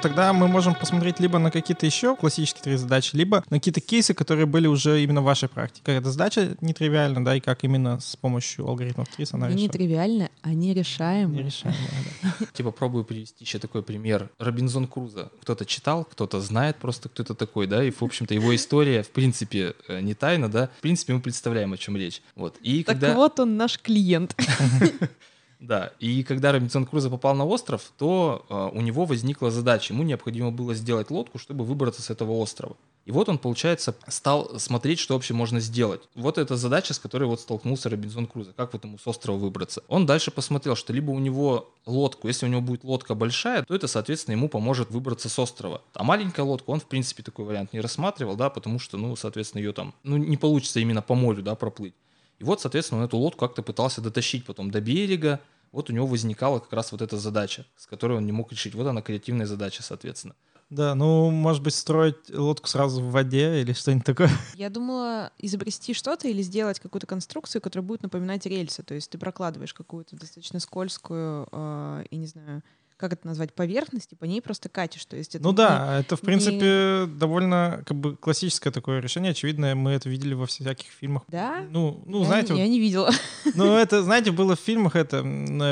[0.00, 4.14] Тогда мы можем посмотреть либо на какие-то еще классические три задачи, либо на какие-то кейсы,
[4.14, 5.82] которые были уже именно в вашей практике.
[5.84, 9.64] Как эта задача нетривиальна, да, и как именно с помощью алгоритмов ТРИС она Не решена.
[9.68, 11.34] нетривиально, а нерешаемо.
[11.34, 11.78] Нерешаемая,
[12.22, 12.46] да.
[12.52, 14.30] Типа пробую привести еще такой пример.
[14.38, 15.30] Робинзон Круза.
[15.42, 19.10] Кто-то читал, кто-то знает просто, кто это такой, да, и, в общем-то, его история, в
[19.10, 20.70] принципе, э, не тайна, да.
[20.78, 22.22] В принципе, мы представляем, о чем речь.
[22.34, 22.56] Вот.
[22.62, 23.14] И Так когда...
[23.14, 24.34] вот он наш клиент.
[25.60, 29.92] Да, и когда Робинсон Крузо попал на остров, то э, у него возникла задача.
[29.92, 32.76] Ему необходимо было сделать лодку, чтобы выбраться с этого острова.
[33.04, 36.02] И вот он, получается, стал смотреть, что вообще можно сделать.
[36.14, 38.54] Вот эта задача, с которой вот столкнулся Робинзон Крузо.
[38.56, 39.82] Как вот ему с острова выбраться?
[39.88, 43.74] Он дальше посмотрел, что либо у него лодку, если у него будет лодка большая, то
[43.74, 45.82] это, соответственно, ему поможет выбраться с острова.
[45.92, 49.60] А маленькая лодка, он, в принципе, такой вариант не рассматривал, да, потому что, ну, соответственно,
[49.60, 51.94] ее там, ну, не получится именно по морю, да, проплыть.
[52.40, 55.40] И вот, соответственно, он эту лодку как-то пытался дотащить потом до берега.
[55.72, 58.74] Вот у него возникала как раз вот эта задача, с которой он не мог решить.
[58.74, 60.34] Вот она креативная задача, соответственно.
[60.70, 64.30] Да, ну, может быть, строить лодку сразу в воде или что-нибудь такое.
[64.54, 68.82] Я думала изобрести что-то или сделать какую-то конструкцию, которая будет напоминать рельсы.
[68.82, 72.62] То есть ты прокладываешь какую-то достаточно скользкую э, и не знаю,
[73.00, 75.04] как это назвать, поверхность, и по ней просто катишь.
[75.06, 79.00] То есть это Ну не- да, это, в не- принципе, довольно как бы классическое такое
[79.00, 79.32] решение.
[79.32, 81.22] Очевидно, мы это видели во всяких фильмах.
[81.28, 81.64] Да?
[81.70, 83.10] Ну, ну я, знаете, не- вот я не видела.
[83.54, 85.22] Ну, это, знаете, было в фильмах, это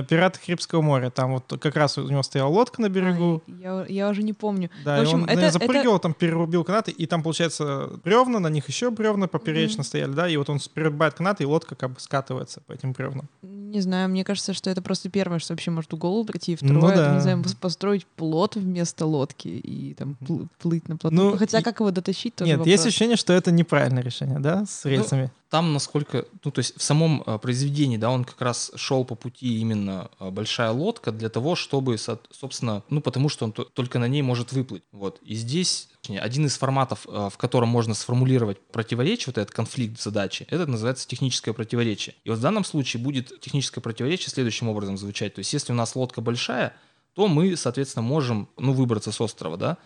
[0.08, 1.10] «Пираты Карибского моря».
[1.10, 3.42] Там вот как раз у него стояла лодка на берегу.
[3.48, 4.70] Ай, я, я уже не помню.
[4.84, 8.38] Да, в и общем, он на это- запрыгивал, там перерубил канаты, и там, получается, бревна,
[8.40, 9.84] на них еще бревна поперечно Мгм.
[9.84, 13.28] стояли, да, и вот он перерубает канаты, и лодка как бы скатывается по этим бревнам.
[13.42, 16.52] Не знаю, мне кажется, что это просто первое, что вообще может в голову прийти.
[16.52, 17.17] И Ну второе, это, да.
[17.18, 21.14] Не знаю, пос- построить плот вместо лодки и там пл- плыть на плоту.
[21.14, 22.70] Ну, Хотя и- как его дотащить, тоже Нет, вопрос.
[22.72, 25.30] есть ощущение, что это неправильное решение, да, с Ну, рельсами.
[25.50, 29.14] Там, насколько, ну, то есть в самом э, произведении, да, он как раз шел по
[29.14, 33.64] пути именно э, большая лодка для того, чтобы, со- собственно, ну, потому что он то-
[33.64, 34.82] только на ней может выплыть.
[34.92, 35.18] Вот.
[35.22, 35.88] И здесь
[36.20, 41.08] один из форматов, э, в котором можно сформулировать противоречие, вот этот конфликт задачи, это называется
[41.08, 42.14] техническое противоречие.
[42.24, 45.34] И вот в данном случае будет техническое противоречие следующим образом звучать.
[45.34, 46.74] То есть если у нас лодка большая,
[47.18, 49.76] то мы, соответственно, можем, ну, выбраться с острова, да,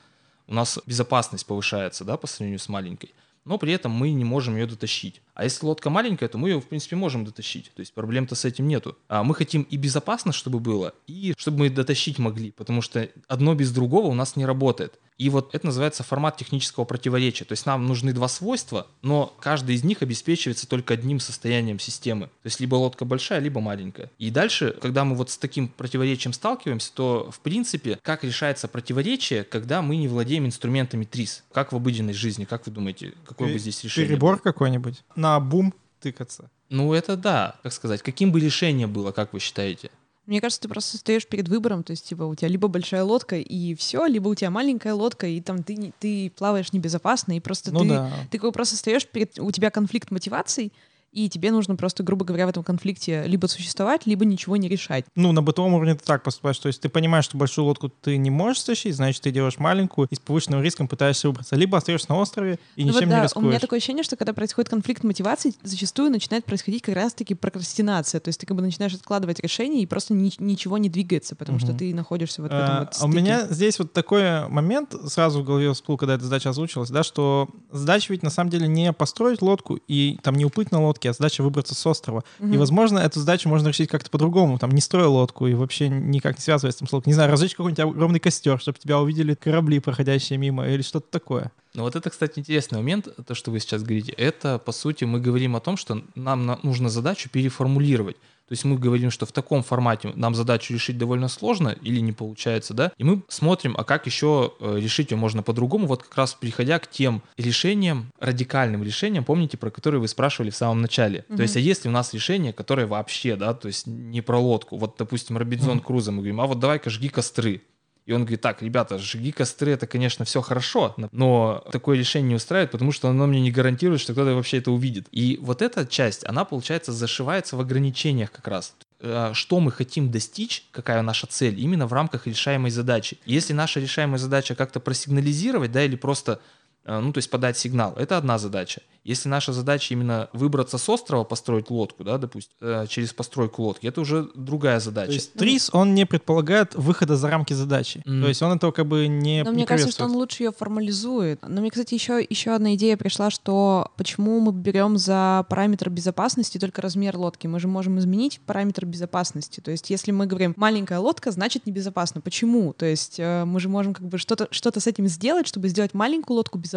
[0.49, 4.57] у нас безопасность повышается, да, по сравнению с маленькой, но при этом мы не можем
[4.57, 5.21] ее дотащить.
[5.35, 7.73] А если лодка маленькая, то мы ее, в принципе, можем дотащить.
[7.75, 8.97] То есть проблем-то с этим нету.
[9.09, 13.55] А мы хотим и безопасно, чтобы было, и чтобы мы дотащить могли, потому что одно
[13.55, 14.99] без другого у нас не работает.
[15.19, 17.45] И вот это называется формат технического противоречия.
[17.45, 22.27] То есть нам нужны два свойства, но каждый из них обеспечивается только одним состоянием системы.
[22.27, 24.11] То есть либо лодка большая, либо маленькая.
[24.19, 29.45] И дальше, когда мы вот с таким противоречием сталкиваемся, то в принципе, как решается противоречие,
[29.45, 31.45] когда мы не владеем инструментами ТРИС?
[31.53, 32.45] Как в обыденной жизни?
[32.45, 34.09] Как вы думаете, какое бы здесь решение?
[34.09, 35.03] Перебор какой-нибудь.
[35.17, 36.51] На бум тыкаться.
[36.69, 38.03] Ну это да, как сказать.
[38.03, 39.91] Каким бы решение было, как вы считаете?
[40.27, 43.37] Мне кажется, ты просто стоишь перед выбором, то есть, типа, у тебя либо большая лодка
[43.37, 47.73] и все, либо у тебя маленькая лодка, и там ты, ты плаваешь небезопасно, и просто
[47.73, 48.13] Ну ты, да.
[48.31, 49.39] ты как бы просто стоишь перед...
[49.41, 50.73] У тебя конфликт мотиваций,
[51.13, 55.05] и тебе нужно просто, грубо говоря, в этом конфликте либо существовать, либо ничего не решать.
[55.15, 56.59] Ну, на бытовом уровне ты так поступаешь.
[56.59, 60.09] То есть ты понимаешь, что большую лодку ты не можешь стащить, значит, ты делаешь маленькую
[60.11, 61.55] и с повышенным риском пытаешься выбраться.
[61.57, 63.47] Либо остаешься на острове и Ну вот ничем да, не у рискуешь.
[63.49, 68.21] меня такое ощущение, что когда происходит конфликт мотиваций, зачастую начинает происходить как раз-таки прокрастинация.
[68.21, 71.59] То есть ты как бы начинаешь откладывать решение, и просто ни- ничего не двигается, потому
[71.59, 71.77] что Мгм.
[71.79, 73.23] ты находишься вот в этом А, вот а у стыке.
[73.23, 77.49] меня здесь вот такой момент сразу в голове всплыл, когда эта задача озвучилась, да, что
[77.71, 81.13] задача ведь на самом деле не построить лодку и там не уплыть на лодке, а
[81.13, 82.25] задача выбраться с острова.
[82.41, 82.59] И, Мгм.
[82.59, 86.43] возможно, эту задачу можно решить как-то по-другому, там, не строя лодку и вообще никак не
[86.43, 87.11] связываясь с этим с лодкой.
[87.11, 91.51] Не знаю, разжечь какой-нибудь огромный костер, чтобы тебя увидели корабли, проходящие мимо, или что-то такое.
[91.75, 94.13] Ну вот это, кстати, интересный момент, то, что вы сейчас говорите.
[94.13, 98.17] Это, по сути, мы говорим о том, что нам на- нужно задачу переформулировать.
[98.53, 102.13] То есть мы говорим, что в таком формате нам задачу решить довольно сложно или не
[102.13, 106.15] получается, да, и мы смотрим, а как еще э, решить ее можно по-другому, вот как
[106.19, 111.25] раз переходя к тем решениям, радикальным решениям, помните, про которые вы спрашивали в самом начале.
[111.29, 111.37] Мгм.
[111.39, 114.77] То есть, а если у нас решение, которое вообще, да, то есть не про лодку,
[114.77, 115.87] вот, допустим, Робинзон Мгм.
[115.87, 117.63] Крузо, мы говорим, а вот давай-ка жги костры.
[118.05, 122.35] И он говорит, так, ребята, жги костры, это, конечно, все хорошо, но такое решение не
[122.35, 125.07] устраивает, потому что оно мне не гарантирует, что кто-то вообще это увидит.
[125.13, 128.75] И вот эта часть, она, получается, зашивается в ограничениях как раз.
[129.01, 133.19] Э, Что мы хотим достичь, какая наша цель, именно в рамках решаемой задачи.
[133.25, 136.41] Если наша решаемая задача как-то просигнализировать, да, или просто
[136.85, 137.95] ну, то есть подать сигнал.
[137.97, 138.83] Это одна задача.
[139.05, 143.87] Если наша задача именно выбраться с острова, построить лодку, да, допустим, э, через постройку лодки,
[143.87, 145.09] это уже другая задача.
[145.09, 148.03] То есть ТРИС, он не предполагает выхода за рамки задачи.
[148.05, 148.23] Мгм.
[148.23, 150.53] То есть он этого как бы не Но не мне кажется, что он лучше ее
[150.53, 151.41] формализует.
[151.43, 156.59] Но мне, кстати, еще, еще одна идея пришла, что почему мы берем за параметр безопасности
[156.59, 157.49] только размер лодки?
[157.49, 159.61] Мы же можем изменить параметр безопасности.
[159.61, 162.21] То есть если мы говорим маленькая лодка, значит небезопасно.
[162.21, 162.73] Почему?
[162.73, 165.93] То есть э, мы же можем как бы что-то что с этим сделать, чтобы сделать
[165.93, 166.72] маленькую лодку безопасной.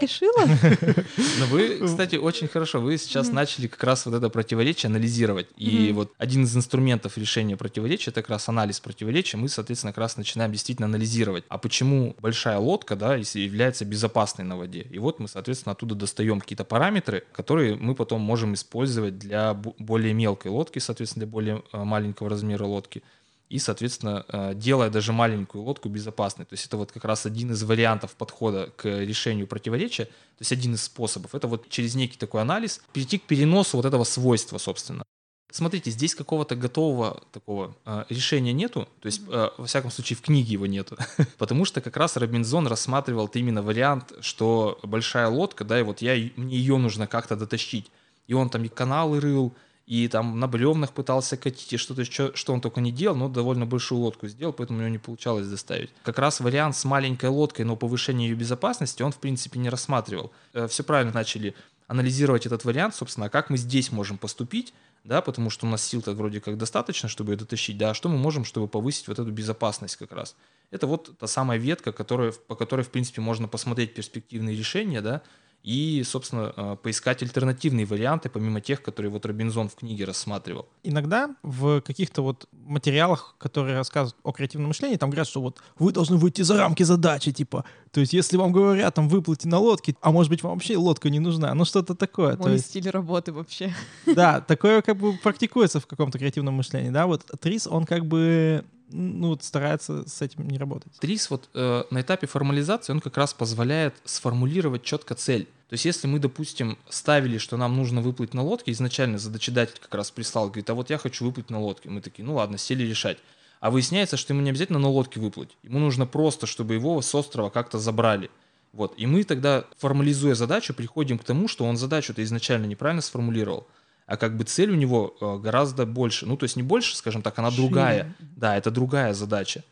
[0.00, 0.46] Решила?
[1.38, 2.80] Но вы, кстати, очень хорошо.
[2.80, 5.48] Вы сейчас начали как раз вот это противоречие анализировать.
[5.56, 9.36] И вот один из инструментов решения противоречия это как раз анализ противоречия.
[9.36, 11.44] Мы, соответственно, как раз начинаем действительно анализировать.
[11.48, 14.86] А почему большая лодка, да, если является безопасной на воде?
[14.90, 19.74] И вот мы, соответственно, оттуда достаем какие-то параметры, которые мы потом можем использовать для бо-
[19.78, 23.02] более мелкой лодки, соответственно, для более э, маленького размера лодки.
[23.50, 26.44] И, соответственно, э, делая даже маленькую лодку безопасной.
[26.44, 30.52] То есть это вот как раз один из вариантов подхода к решению противоречия, то есть
[30.52, 31.34] один из способов.
[31.34, 35.02] Это вот через некий такой анализ перейти к переносу вот этого свойства, собственно.
[35.50, 40.20] Смотрите, здесь какого-то готового такого э, решения нету, то есть, э, во всяком случае, в
[40.20, 40.96] книге его нету,
[41.38, 46.14] потому что как раз Робинзон рассматривал именно вариант, что большая лодка, да, и вот я,
[46.36, 47.90] мне ее нужно как-то дотащить.
[48.28, 49.52] И он там и каналы рыл,
[49.90, 53.28] и там на бревнах пытался катить, и что-то еще, что он только не делал, но
[53.28, 55.90] довольно большую лодку сделал, поэтому у него не получалось доставить.
[56.04, 60.30] Как раз вариант с маленькой лодкой, но повышение ее безопасности он, в принципе, не рассматривал.
[60.68, 61.56] Все правильно начали
[61.88, 64.72] анализировать этот вариант, собственно, как мы здесь можем поступить,
[65.02, 68.08] да, потому что у нас сил-то вроде как достаточно, чтобы ее дотащить, да, а что
[68.08, 70.36] мы можем, чтобы повысить вот эту безопасность как раз.
[70.70, 75.22] Это вот та самая ветка, которая, по которой, в принципе, можно посмотреть перспективные решения, да,
[75.62, 80.66] и, собственно, э, поискать альтернативные варианты, помимо тех, которые вот Робинзон в книге рассматривал.
[80.82, 85.92] Иногда в каких-то вот материалах, которые рассказывают о креативном мышлении, там говорят, что вот вы
[85.92, 89.94] должны выйти за рамки задачи, типа, то есть если вам говорят, там, выплыйте на лодке,
[90.00, 92.36] а может быть вам вообще лодка не нужна, ну что-то такое.
[92.36, 93.74] То Мой есть, стиль работы вообще.
[94.06, 98.64] да, такое как бы практикуется в каком-то креативном мышлении, да, вот Трис, он как бы,
[98.90, 100.92] ну, вот старается с этим не работать.
[101.00, 105.44] Трис вот э, на этапе формализации он как раз позволяет сформулировать четко цель.
[105.68, 109.94] То есть если мы, допустим, ставили, что нам нужно выплыть на лодке, изначально задачедатель как
[109.94, 111.88] раз прислал, говорит, а вот я хочу выплыть на лодке.
[111.88, 113.18] Мы такие, ну ладно, сели решать.
[113.60, 115.56] А выясняется, что ему не обязательно на лодке выплыть.
[115.62, 118.30] Ему нужно просто, чтобы его с острова как-то забрали.
[118.72, 118.94] Вот.
[118.96, 123.66] И мы тогда, формализуя задачу, приходим к тому, что он задачу-то изначально неправильно сформулировал.
[124.10, 126.26] А как бы цель у него э, гораздо больше.
[126.26, 127.62] Ну, то есть не больше, скажем так, она Шире.
[127.62, 128.16] другая.
[128.36, 129.62] Да, это другая задача.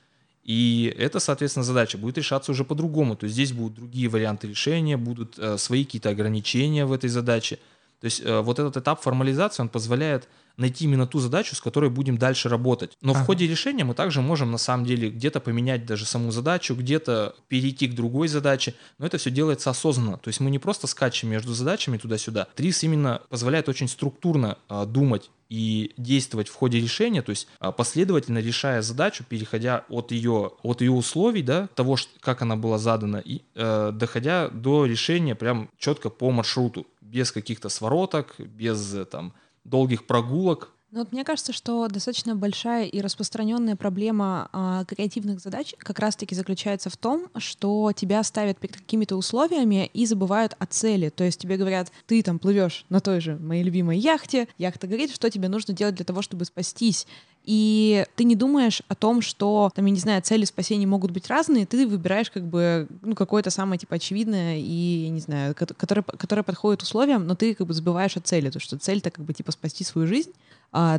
[0.45, 3.17] И эта, соответственно, задача будет решаться уже по-другому.
[3.17, 7.59] То есть здесь будут другие варианты решения, будут э, свои какие-то ограничения в этой задаче.
[8.01, 10.29] То есть э, вот этот этап формализации, он позволяет
[10.59, 12.99] найти именно ту задачу, с которой будем дальше работать.
[13.01, 13.23] Но Ага.
[13.23, 17.35] в ходе решения мы также можем на самом деле где-то поменять даже саму задачу, где-то
[17.47, 20.19] перейти к другой задаче, но это все делается осознанно.
[20.19, 22.49] То есть мы не просто скачем между задачами туда-сюда.
[22.57, 27.73] Трис именно позволяет очень структурно а, думать и действовать в ходе решения, то есть а,
[27.73, 33.17] последовательно решая задачу, переходя от ее, от ее условий, да, того, как она была задана,
[33.17, 39.33] и э, доходя до решения прям четко по маршруту, без каких-то свороток, без э, там
[39.65, 40.73] долгих прогулок.
[40.91, 46.35] Ну вот мне кажется, что достаточно большая и распространенная проблема а, креативных задач как раз-таки
[46.35, 51.11] заключается в том, что тебя ставят перед какими-то условиями и забывают о цели.
[51.11, 55.11] То есть тебе говорят, ты там плывешь на той же моей любимой яхте, яхта говорит,
[55.11, 57.07] что тебе нужно делать для того, чтобы спастись.
[57.51, 61.29] И ты не думаешь о том, что, там, я не знаю, цели спасения могут быть
[61.29, 65.65] разные, ты выбираешь как бы ну, какое-то самое, типа, очевидное и, я не знаю, ко-
[65.73, 69.25] которое, которое подходит условиям, но ты как бы забываешь о цели, то что цель-то как
[69.25, 70.33] бы, типа, спасти свою жизнь,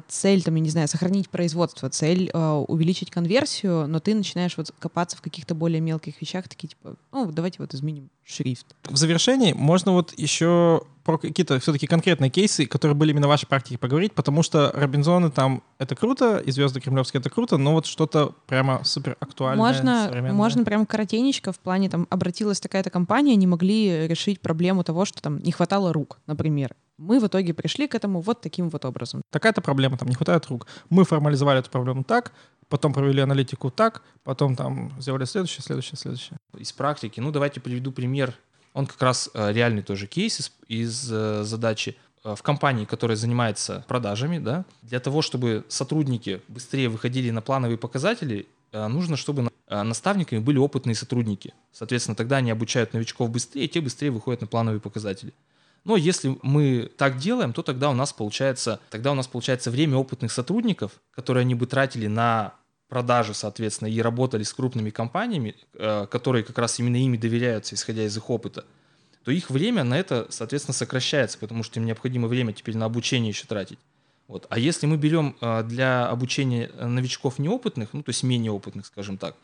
[0.07, 4.73] цель, там, я не знаю, сохранить производство, цель э, увеличить конверсию, но ты начинаешь вот
[4.79, 8.65] копаться в каких-то более мелких вещах, такие, типа, ну, давайте вот изменим шрифт.
[8.85, 13.47] В завершении можно вот еще про какие-то все-таки конкретные кейсы, которые были именно в вашей
[13.47, 17.85] практике, поговорить, потому что Робинзоны там это круто, и звезды кремлевские это круто, но вот
[17.85, 23.47] что-то прямо супер актуальное, Можно, можно прям коротенечко в плане, там, обратилась такая-то компания, не
[23.47, 26.75] могли решить проблему того, что там не хватало рук, например.
[26.99, 29.21] Мы в итоге пришли к этому вот таким вот образом.
[29.31, 30.67] Такая-то проблема, там не хватает рук.
[30.89, 32.33] Мы формализовали эту проблему так,
[32.67, 36.37] потом провели аналитику так, потом там сделали следующее, следующее, следующее.
[36.57, 37.19] из практики.
[37.19, 38.33] Ну, давайте приведу пример.
[38.73, 43.15] Он как раз э, реальный тоже кейс из, из, э, задачи Э, в компании, которая
[43.15, 49.49] занимается продажами, да, для того, чтобы сотрудники быстрее выходили на плановые показатели, э, нужно, чтобы
[49.67, 51.53] на- наставниками были опытные сотрудники.
[51.71, 55.33] Соответственно, тогда они обучают новичков быстрее, те быстрее выходят на плановые показатели.
[55.83, 59.97] Но если мы так делаем, то тогда у нас получается, тогда у нас получается время
[59.97, 62.53] опытных сотрудников, которые они бы тратили на
[62.89, 68.03] продажи, соответственно, и работали с крупными компаниями, э, которые как раз именно ими доверяются, исходя
[68.03, 68.65] из их опыта,
[69.23, 73.29] то их время на это, соответственно, сокращается, потому что им необходимо время теперь на обучение
[73.29, 73.79] еще тратить.
[74.27, 74.47] Вот.
[74.49, 79.17] А если мы берем э, для обучения новичков неопытных, ну то есть менее опытных, скажем
[79.17, 79.35] так,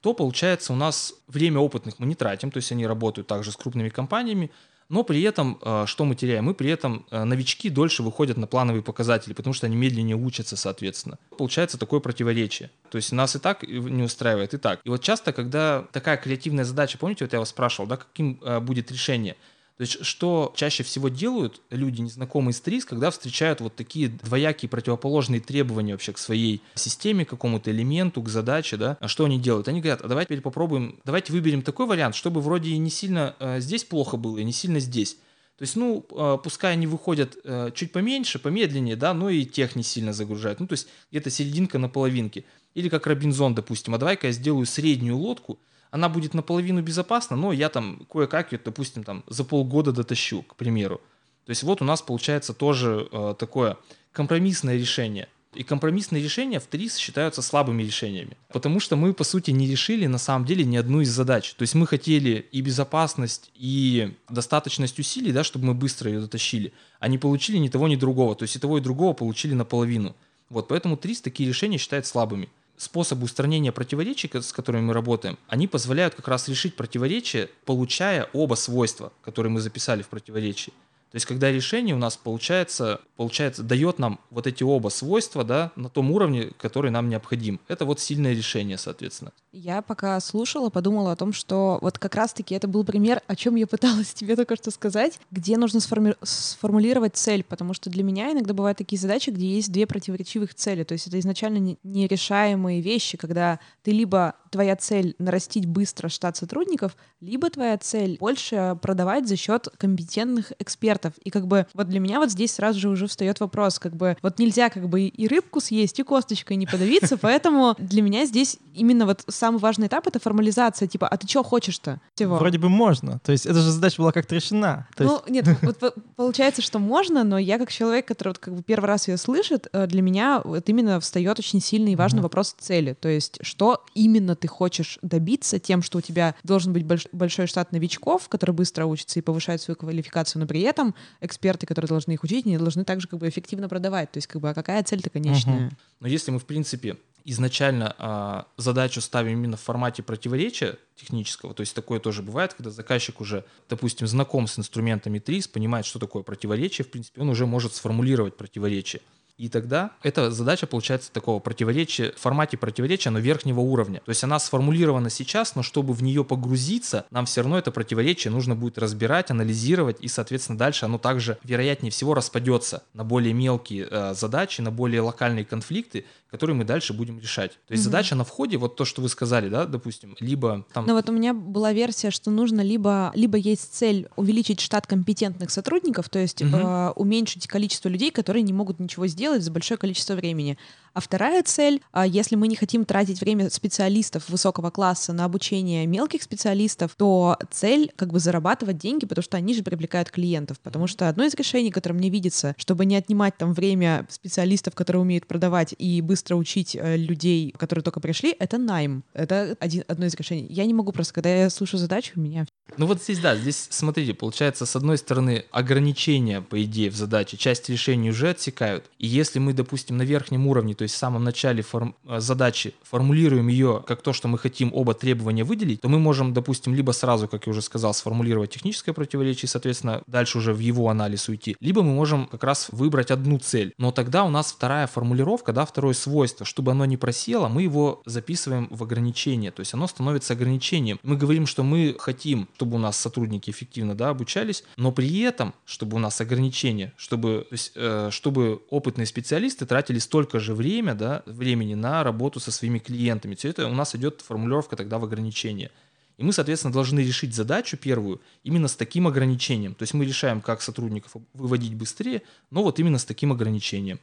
[0.00, 3.56] то получается у нас время опытных мы не тратим, то есть они работают также с
[3.56, 4.50] крупными компаниями,
[4.90, 6.44] но при этом э, что мы теряем?
[6.44, 10.56] Мы при этом э, новички дольше выходят на плановые показатели, потому что они медленнее учатся,
[10.56, 11.16] соответственно.
[11.38, 12.70] Получается такое противоречие.
[12.90, 14.80] То есть нас и так не устраивает, и так.
[14.82, 18.58] И вот часто, когда такая креативная задача, помните, вот я вас спрашивал, да, каким э,
[18.58, 19.36] будет решение?
[19.80, 24.68] То есть что чаще всего делают люди, незнакомые с ТРИС, когда встречают вот такие двоякие
[24.68, 29.40] противоположные требования вообще к своей системе, к какому-то элементу, к задаче, да, а что они
[29.40, 29.68] делают?
[29.68, 33.60] Они говорят, а давайте теперь попробуем, давайте выберем такой вариант, чтобы вроде не сильно э,
[33.60, 35.14] здесь плохо было, и не сильно здесь.
[35.56, 39.76] То есть, ну, э, пускай они выходят э, чуть поменьше, помедленнее, да, но и тех
[39.76, 40.60] не сильно загружают.
[40.60, 42.44] Ну, то есть где-то серединка на половинке.
[42.74, 45.58] Или как Робинзон, допустим, а давай-ка я сделаю среднюю лодку,
[45.90, 50.56] она будет наполовину безопасна, но я там кое-как ее, допустим, там за полгода дотащу, к
[50.56, 51.00] примеру.
[51.46, 53.76] То есть вот у нас получается тоже э, такое
[54.12, 55.28] компромиссное решение.
[55.52, 58.36] И компромиссные решения в ТРИС считаются слабыми решениями.
[58.52, 61.54] Потому что мы, по сути, не решили на самом деле ни одну из задач.
[61.54, 66.72] То есть мы хотели и безопасность, и достаточность усилий, да, чтобы мы быстро ее дотащили,
[67.00, 68.36] а не получили ни того, ни другого.
[68.36, 70.14] То есть и того, и другого получили наполовину.
[70.50, 72.48] Вот, поэтому ТРИС такие решения считает слабыми
[72.80, 78.54] способы устранения противоречий, с которыми мы работаем, они позволяют как раз решить противоречие, получая оба
[78.54, 80.72] свойства, которые мы записали в противоречии.
[81.10, 85.72] То есть, когда решение у нас получается, получается, дает нам вот эти оба свойства, да,
[85.74, 87.60] на том уровне, который нам необходим.
[87.66, 89.32] Это вот сильное решение, соответственно.
[89.52, 93.56] Я пока слушала, подумала о том, что вот как раз-таки это был пример, о чем
[93.56, 98.32] я пыталась тебе только что сказать, где нужно сформи- сформулировать цель, потому что для меня
[98.32, 103.18] иногда бывают такие задачи, где есть две противоречивых цели, то есть это изначально нерешаемые вещи,
[103.18, 109.36] когда ты либо твоя цель нарастить быстро штат сотрудников, либо твоя цель больше продавать за
[109.36, 111.14] счет компетентных экспертов.
[111.24, 114.16] И как бы вот для меня вот здесь сразу же уже встает вопрос, как бы
[114.22, 118.58] вот нельзя как бы и рыбку съесть, и косточкой не подавиться, поэтому для меня здесь
[118.74, 122.00] именно вот самый важный этап— это формализация, типа, а ты что хочешь-то?
[122.14, 122.36] Всего?
[122.36, 124.88] Вроде бы можно, то есть эта же задача была как-то решена.
[124.96, 128.62] То ну, нет, вот получается, что можно, но я как человек, который вот как бы
[128.62, 132.54] первый раз ее слышит, э, для меня вот именно встает очень сильный и важный вопрос
[132.58, 137.06] цели, то есть что именно ты хочешь добиться тем, что у тебя должен быть больш
[137.12, 141.88] большой штат новичков, которые быстро учатся и повышают свою квалификацию, но при этом эксперты, которые
[141.88, 144.10] должны их учить, они должны также как бы эффективно продавать.
[144.10, 145.66] То есть как бы а какая цель-то конечная?
[145.66, 145.76] Угу.
[146.00, 151.60] Но если мы, в принципе, изначально э, задачу ставим именно в формате противоречия технического, то
[151.60, 156.22] есть такое тоже бывает, когда заказчик уже, допустим, знаком с инструментами ТРИС, понимает, что такое
[156.22, 159.02] противоречие, в принципе, он уже может сформулировать противоречие.
[159.40, 164.02] И тогда эта задача получается такого противоречия, в формате противоречия, но верхнего уровня.
[164.04, 168.30] То есть она сформулирована сейчас, но чтобы в нее погрузиться, нам все равно это противоречие
[168.30, 173.88] нужно будет разбирать, анализировать, и, соответственно, дальше оно также, вероятнее всего, распадется на более мелкие
[173.90, 177.52] э, задачи, на более локальные конфликты, которые мы дальше будем решать.
[177.66, 177.90] То есть угу.
[177.90, 180.86] задача на входе, вот то, что вы сказали, да, допустим, либо там...
[180.86, 185.50] Ну вот у меня была версия, что нужно либо, либо есть цель увеличить штат компетентных
[185.50, 186.56] сотрудников, то есть угу.
[186.56, 190.58] э, уменьшить количество людей, которые не могут ничего сделать за большое количество времени.
[190.92, 195.86] А вторая цель, а, если мы не хотим тратить время специалистов высокого класса на обучение
[195.86, 200.58] мелких специалистов, то цель как бы зарабатывать деньги, потому что они же привлекают клиентов.
[200.60, 205.02] Потому что одно из решений, которое мне видится, чтобы не отнимать там время специалистов, которые
[205.02, 209.04] умеют продавать и быстро учить э, людей, которые только пришли, это найм.
[209.12, 210.46] Это один, одно из решений.
[210.50, 212.46] Я не могу просто, когда я слушаю задачу, у меня...
[212.76, 217.36] Ну вот здесь, да, здесь, смотрите, получается, с одной стороны, ограничения, по идее, в задаче,
[217.36, 218.84] часть решений уже отсекают.
[218.98, 222.74] И если мы, допустим, на верхнем уровне то есть в самом начале форм, э, задачи
[222.82, 226.92] формулируем ее как то, что мы хотим оба требования выделить, то мы можем, допустим, либо
[226.92, 231.28] сразу, как я уже сказал, сформулировать техническое противоречие, и, соответственно, дальше уже в его анализ
[231.28, 233.72] уйти, либо мы можем как раз выбрать одну цель.
[233.78, 238.02] Но тогда у нас вторая формулировка, да, второе свойство, чтобы оно не просело, мы его
[238.06, 240.98] записываем в ограничение, то есть оно становится ограничением.
[241.02, 245.54] Мы говорим, что мы хотим, чтобы у нас сотрудники эффективно да, обучались, но при этом,
[245.64, 248.62] чтобы у нас ограничение, чтобы, то есть, э, чтобы
[249.00, 253.34] опытные специалисты тратили столько же время, да, времени на работу со своими клиентами.
[253.34, 255.70] Все это у нас идет формулировка тогда в ограничение.
[256.18, 259.74] И мы, соответственно, должны решить задачу первую именно с таким ограничением.
[259.74, 262.20] То есть мы решаем, как сотрудников выводить быстрее,
[262.50, 263.98] но вот именно с таким ограничением.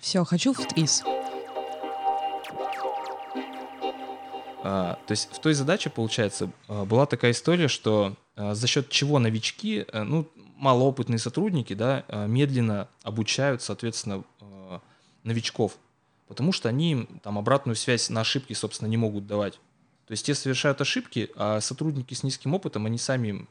[0.00, 1.02] Все, хочу в ТРИС.
[4.68, 9.18] То есть в той задаче, получается, а, была такая история, что а, за счет чего
[9.18, 14.24] новички, а, ну, малоопытные сотрудники, да, а, медленно обучают, соответственно,
[15.24, 15.76] новичков.
[16.26, 19.54] Потому что они там обратную связь на ошибки, собственно, не могут давать.
[20.06, 23.46] То есть те совершают ошибки, а сотрудники с низким опытом, они сами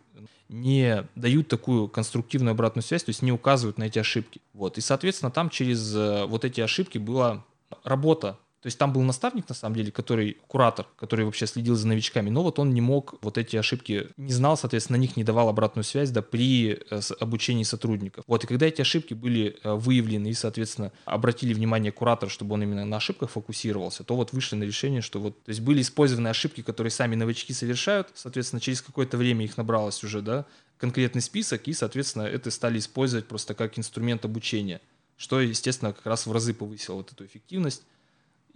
[0.49, 4.41] не дают такую конструктивную обратную связь, то есть не указывают на эти ошибки.
[4.53, 4.77] Вот.
[4.77, 7.43] И, соответственно, там через э, вот эти ошибки была
[7.83, 11.87] работа то есть там был наставник, на самом деле, который, куратор, который вообще следил за
[11.87, 15.23] новичками, но вот он не мог вот эти ошибки, не знал, соответственно, на них не
[15.23, 18.23] давал обратную связь, да, при э, обучении сотрудников.
[18.27, 22.63] Вот, и когда эти ошибки были э, выявлены и, соответственно, обратили внимание куратора, чтобы он
[22.63, 26.29] именно на ошибках фокусировался, то вот вышли на решение, что вот, то есть были использованы
[26.29, 30.45] ошибки, которые сами новички совершают, соответственно, через какое-то время их набралось уже, да,
[30.77, 34.81] конкретный список, и, соответственно, это стали использовать просто как инструмент обучения,
[35.15, 37.83] что, естественно, как раз в разы повысило вот эту эффективность.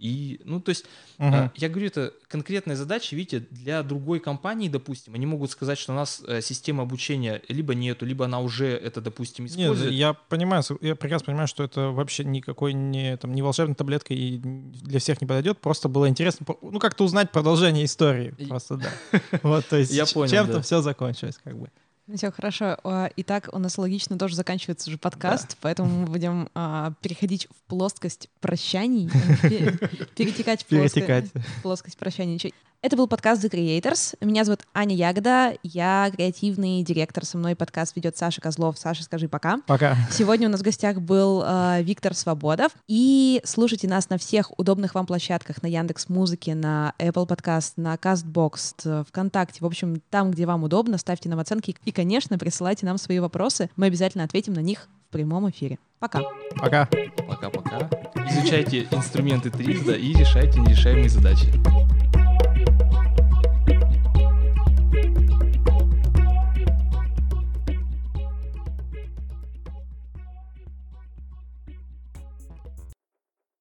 [0.02, 0.84] И, ну, то есть,
[1.18, 1.50] угу.
[1.54, 5.94] я говорю, это конкретная задача, видите, для другой компании, допустим, они могут сказать, что у
[5.94, 9.90] нас э, система обучения либо нету, либо она уже это, допустим, использует.
[9.90, 14.12] Нет, я понимаю, я прекрасно понимаю, что это вообще никакой не, там, не волшебная таблетка
[14.12, 19.20] и для всех не подойдет, просто было интересно, ну, как-то узнать продолжение истории, просто, да.
[19.44, 21.70] Вот, то есть, чем-то все закончилось, как бы.
[22.12, 22.78] Все хорошо.
[22.84, 25.56] А, итак, у нас логично тоже заканчивается уже подкаст, да.
[25.60, 29.08] поэтому мы будем а, переходить в плоскость прощаний,
[30.16, 32.52] перетекать в плоскость прощаний.
[32.84, 34.16] Это был подкаст The Creators.
[34.20, 35.54] Меня зовут Аня Ягода.
[35.62, 37.24] Я креативный директор.
[37.24, 38.76] Со мной подкаст ведет Саша Козлов.
[38.76, 39.60] Саша, скажи пока.
[39.68, 39.96] Пока.
[40.10, 42.72] Сегодня у нас в гостях был э, Виктор Свободов.
[42.88, 45.62] И слушайте нас на всех удобных вам площадках.
[45.62, 49.60] На Яндекс Музыке, на Apple Podcast, на CastBox, ВКонтакте.
[49.60, 51.76] В общем, там, где вам удобно, ставьте нам оценки.
[51.84, 53.70] И, конечно, присылайте нам свои вопросы.
[53.76, 55.78] Мы обязательно ответим на них в прямом эфире.
[56.00, 56.22] Пока.
[56.56, 56.88] Пока.
[57.28, 57.88] Пока-пока.
[58.28, 61.46] Изучайте инструменты Тризда и решайте нерешаемые задачи.